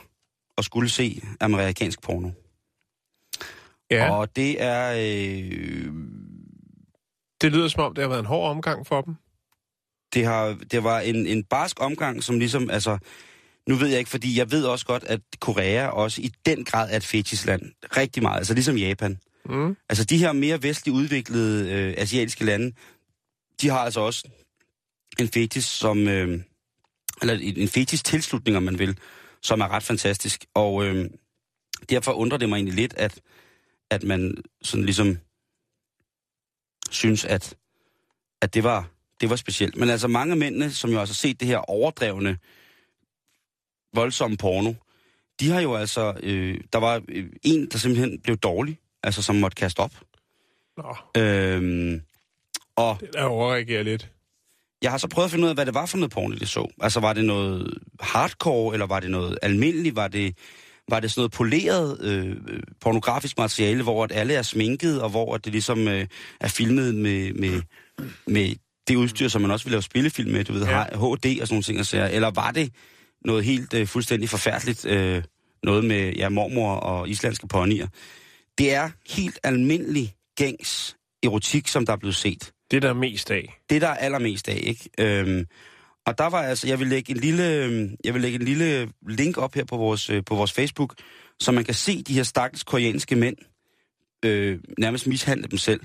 [0.59, 2.31] at skulle se amerikansk porno.
[3.91, 4.19] Ja, og...
[4.19, 4.93] Og det er...
[4.93, 5.93] Øh,
[7.41, 9.15] det lyder som om, det har været en hård omgang for dem.
[10.15, 12.99] det, har, det var en, en barsk omgang, som ligesom, altså,
[13.69, 16.91] nu ved jeg ikke, fordi jeg ved også godt, at Korea også i den grad
[16.93, 17.63] er et fetisland.
[17.97, 19.19] Rigtig meget, altså ligesom Japan.
[19.45, 19.77] Mm.
[19.89, 22.73] Altså de her mere vestligt udviklede øh, asiatiske lande,
[23.61, 24.29] de har altså også
[25.19, 26.41] en fetis, som, øh,
[27.21, 28.99] eller en en fetis tilslutning, om man vil,
[29.43, 30.45] som er ret fantastisk.
[30.55, 31.11] Og øh,
[31.89, 33.21] derfor undrer det mig egentlig lidt, at,
[33.91, 35.19] at man sådan ligesom
[36.91, 37.55] synes, at,
[38.41, 38.89] at det, var,
[39.21, 39.77] det var specielt.
[39.77, 42.39] Men altså mange af mændene, som jo altså har set det her overdrevne,
[43.95, 44.73] voldsomme porno,
[45.41, 49.37] de har jo altså, øh, der var øh, en, der simpelthen blev dårlig, altså som
[49.37, 49.93] måtte kaste op.
[50.77, 52.03] Nå, Øhm,
[52.77, 54.11] og det der overreagerer lidt.
[54.83, 56.49] jeg har så prøvet at finde ud af, hvad det var for noget porno, det
[56.49, 56.73] så.
[56.81, 59.97] Altså, var det noget hardcore, eller var det noget almindeligt?
[59.97, 60.37] Var det,
[60.89, 62.37] var det sådan noget poleret øh,
[62.81, 66.07] pornografisk materiale, hvor at alle er sminket, og hvor at det ligesom øh,
[66.41, 67.63] er filmet med, med,
[68.27, 68.55] med
[68.89, 70.79] det udstyr, som man også vil lave spillefilm med, du ved, Ja.
[70.79, 70.85] ja.
[70.85, 71.79] HD og sådan nogle ting.
[71.79, 72.73] Altså, eller var det
[73.25, 75.23] noget helt øh, fuldstændig forfærdeligt, øh,
[75.63, 77.87] noget med ja, mormor og islandske ponyer?
[78.59, 83.31] Det er helt almindelig gængs erotik, som der er blevet set Det der er mest
[83.31, 83.55] af.
[83.71, 84.89] det, der er allermest af, ikke?
[84.99, 85.47] Øhm,
[86.07, 88.89] og der var altså, jeg vil lægge en lille, øhm, jeg vil lægge en lille
[89.09, 90.95] link op her på vores, øh, på vores Facebook,
[91.41, 93.37] så man kan se de her stakkels koreanske mænd
[94.25, 95.81] øh, nærmest mishandle dem selv.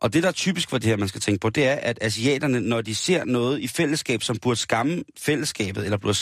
[0.00, 1.98] Og det, der er typisk for det her, man skal tænke på, det er, at
[2.00, 6.18] asiaterne, når de ser noget i fællesskab, som burde skamme fællesskabet, eller burde,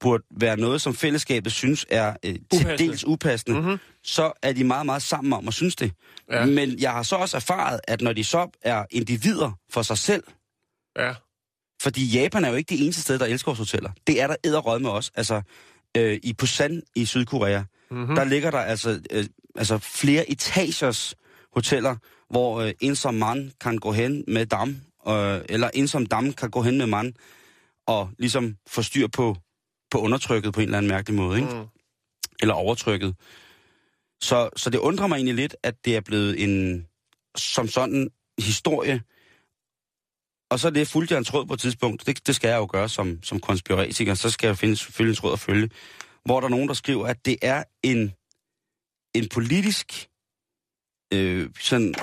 [0.00, 3.78] burde være noget, som fællesskabet synes er øh, til dels upassende, mm-hmm.
[4.04, 5.92] så er de meget, meget sammen om at synes det.
[6.32, 6.46] Ja.
[6.46, 10.22] Men jeg har så også erfaret, at når de så er individer for sig selv,
[10.98, 11.14] Ja.
[11.82, 13.90] Fordi Japan er jo ikke det eneste sted, der elsker hoteller.
[14.06, 15.12] Det er der æderrød med os.
[15.14, 15.42] Altså,
[15.96, 18.14] øh, i Busan i Sydkorea, mm-hmm.
[18.14, 19.24] der ligger der altså, øh,
[19.54, 21.14] altså flere etagers
[21.52, 21.96] hoteller,
[22.30, 24.68] hvor øh, en som mand kan gå hen med dam,
[25.08, 27.14] øh, eller en som dam kan gå hen med mand,
[27.86, 29.36] og ligesom få styr på,
[29.90, 31.54] på undertrykket på en eller anden mærkelig måde, ikke?
[31.54, 31.66] Mm.
[32.40, 33.14] eller overtrykket.
[34.20, 36.86] Så, så det undrer mig egentlig lidt, at det er blevet en,
[37.36, 39.02] som sådan, historie.
[40.50, 42.06] Og så er det fuldt jeg en tråd på et tidspunkt.
[42.06, 44.14] Det, det skal jeg jo gøre som, som konspiratiker.
[44.14, 45.70] Så skal jeg finde selvfølgelig en tråd at følge.
[46.24, 48.12] Hvor der er nogen, der skriver, at det er en,
[49.14, 50.08] en politisk,
[51.14, 51.94] øh, sådan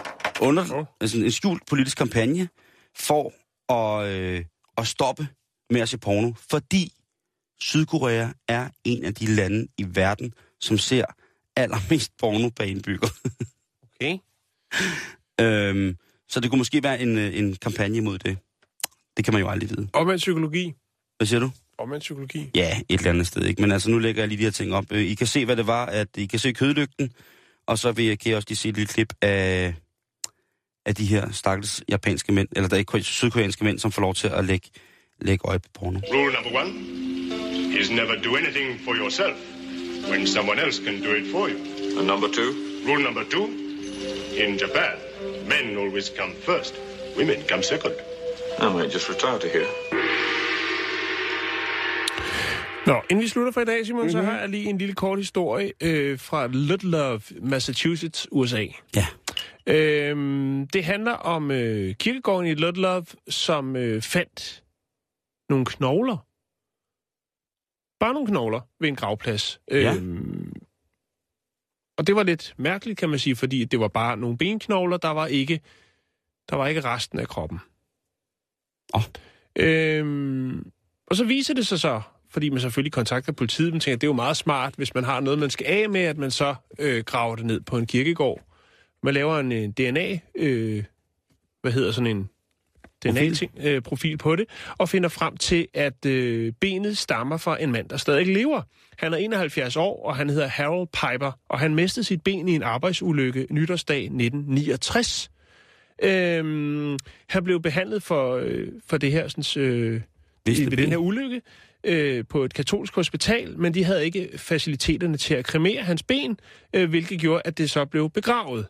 [0.42, 0.86] under, Nå.
[1.02, 2.50] altså en skjult politisk kampagne
[2.96, 3.34] for
[3.74, 4.46] at, øh,
[4.78, 5.28] at stoppe
[5.70, 6.34] med at se porno.
[6.50, 6.92] Fordi
[7.60, 11.06] Sydkorea er en af de lande i verden, som ser
[11.56, 13.08] allermest porno per indbygger.
[13.84, 14.18] Okay.
[15.42, 15.98] øhm,
[16.30, 18.38] så det kunne måske være en, øh, en kampagne mod det.
[19.18, 19.88] Det kan man jo aldrig vide.
[19.94, 20.74] Omvendt psykologi.
[21.18, 21.52] Hvad siger du?
[21.78, 22.52] Omvendt psykologi.
[22.56, 23.62] Ja, et eller andet sted, ikke?
[23.62, 24.86] Men altså, nu lægger jeg lige de her ting op.
[24.92, 27.12] Øh, I kan se, hvad det var, at I kan se kødlygten,
[27.68, 29.74] og så vil jeg, kan jeg også lige se et lille klip af,
[30.86, 34.14] af de her stakkels japanske mænd, eller der er ikke sydkoreanske mænd, som får lov
[34.16, 34.70] til at lægge,
[35.22, 36.00] lægge øje på porno.
[36.14, 36.72] Rule number one
[37.80, 39.38] is never do anything for yourself
[40.10, 41.58] when someone else can do it for you.
[41.98, 42.50] And number two?
[42.88, 43.46] Rule number two
[44.44, 44.96] in Japan,
[45.52, 46.74] men always come first,
[47.18, 47.94] women come second.
[48.60, 49.70] I might just retire to here.
[52.88, 54.12] Nå, inden vi slutter for i dag, Simon, mm-hmm.
[54.12, 54.28] så Mhm.
[54.28, 58.66] har jeg lige en lille kort historie øh, fra Ludlove, Massachusetts, USA.
[58.96, 59.06] Ja.
[59.68, 64.64] Øhm, det handler om øh, kirkegården i Ludlove, som øh, fandt
[65.50, 66.18] nogle knogler.
[68.00, 69.60] Bare nogle knogler ved en gravplads.
[69.72, 69.94] Ja.
[69.96, 70.45] Øhm,
[71.98, 75.10] og det var lidt mærkeligt, kan man sige, fordi det var bare nogle benknogler, der
[75.10, 75.62] var ikke,
[76.50, 77.60] der var ikke resten af kroppen.
[78.96, 79.02] Åh.
[79.56, 80.72] Øhm,
[81.08, 84.10] og så viser det sig så, fordi man selvfølgelig kontakter politiet, man tænker, det er
[84.10, 87.04] jo meget smart, hvis man har noget, man skal af med, at man så øh,
[87.04, 88.42] graver det ned på en kirkegård.
[89.04, 90.84] Man laver en, en DNA, øh,
[91.62, 92.30] hvad hedder sådan en
[93.12, 94.46] DNA-profil øh, profil på det,
[94.78, 98.62] og finder frem til, at øh, benet stammer fra en mand, der stadig lever.
[98.98, 102.56] Han er 71 år, og han hedder Harold Piper, og han mistede sit ben i
[102.56, 105.32] en arbejdsulykke nytårsdag 1969.
[106.04, 106.98] Øhm,
[107.30, 110.02] han blev behandlet for, øh, for det her, sådan, øh,
[110.46, 111.42] i, ved den her ulykke
[111.84, 116.40] øh, på et katolsk hospital, men de havde ikke faciliteterne til at kremere hans ben,
[116.74, 118.68] øh, hvilket gjorde, at det så blev begravet.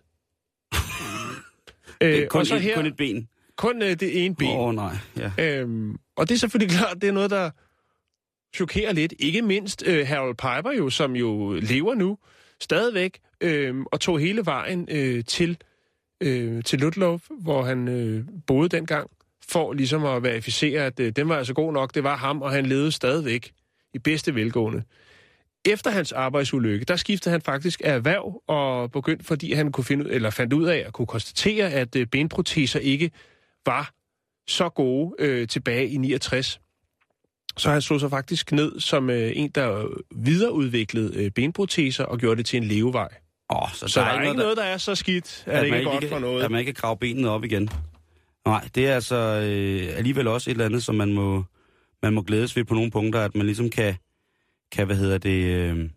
[2.02, 3.28] Det er øh, kun, og så her, kun et ben.
[3.58, 4.48] Kun øh, det ene ben.
[4.48, 4.96] Åh, oh, nej.
[5.18, 5.32] Ja.
[5.40, 7.50] Øhm, og det er selvfølgelig klart, det er noget, der
[8.56, 9.14] chokerer lidt.
[9.20, 12.18] Ikke mindst øh, Harold Piper jo, som jo lever nu
[12.62, 15.58] stadigvæk, øh, og tog hele vejen øh, til,
[16.22, 19.10] øh, til Ludlow, hvor han øh, boede dengang,
[19.50, 22.52] for ligesom at verificere, at øh, den var altså god nok, det var ham, og
[22.52, 23.52] han levede stadigvæk
[23.94, 24.84] i bedste velgående.
[25.66, 30.06] Efter hans arbejdsulykke, der skiftede han faktisk af erhverv og begyndte, fordi han kunne finde
[30.06, 33.12] ud, eller fandt ud af at kunne konstatere, at øh, benproteser ikke
[33.66, 33.92] var
[34.48, 36.62] så gode øh, tilbage i 69.
[37.58, 42.38] Så han slog sig faktisk ned som øh, en, der videreudviklede øh, benproteser og gjorde
[42.38, 43.10] det til en levevej.
[43.50, 45.84] Oh, så, Så der, er ikke noget, der er så skidt, at, det ikke er
[45.84, 46.44] godt kan, for noget.
[46.44, 47.70] At man ikke kan grave benene op igen.
[48.46, 51.44] Nej, det er altså øh, alligevel også et eller andet, som man må,
[52.04, 53.96] man må glædes ved på nogle punkter, at man ligesom kan,
[54.72, 55.90] kan hvad hedder det, øh,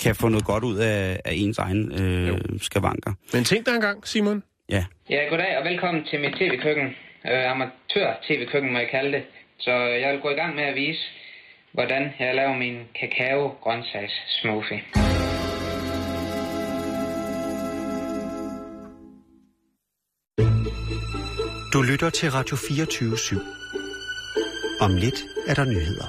[0.00, 3.12] kan få noget godt ud af, af ens egen øh, skavanker.
[3.32, 4.42] Men tænk dig engang, Simon.
[4.68, 4.84] Ja.
[5.10, 6.86] Ja, goddag og velkommen til mit tv-køkken.
[7.30, 9.22] Øh, Amatør-tv-køkken må jeg kalde det.
[9.58, 11.00] Så jeg vil gå i gang med at vise,
[11.72, 14.82] hvordan jeg laver min kakao-grøntsags-smoothie.
[21.72, 23.40] Du lytter til Radio 24 /7.
[24.80, 26.08] Om lidt er der nyheder.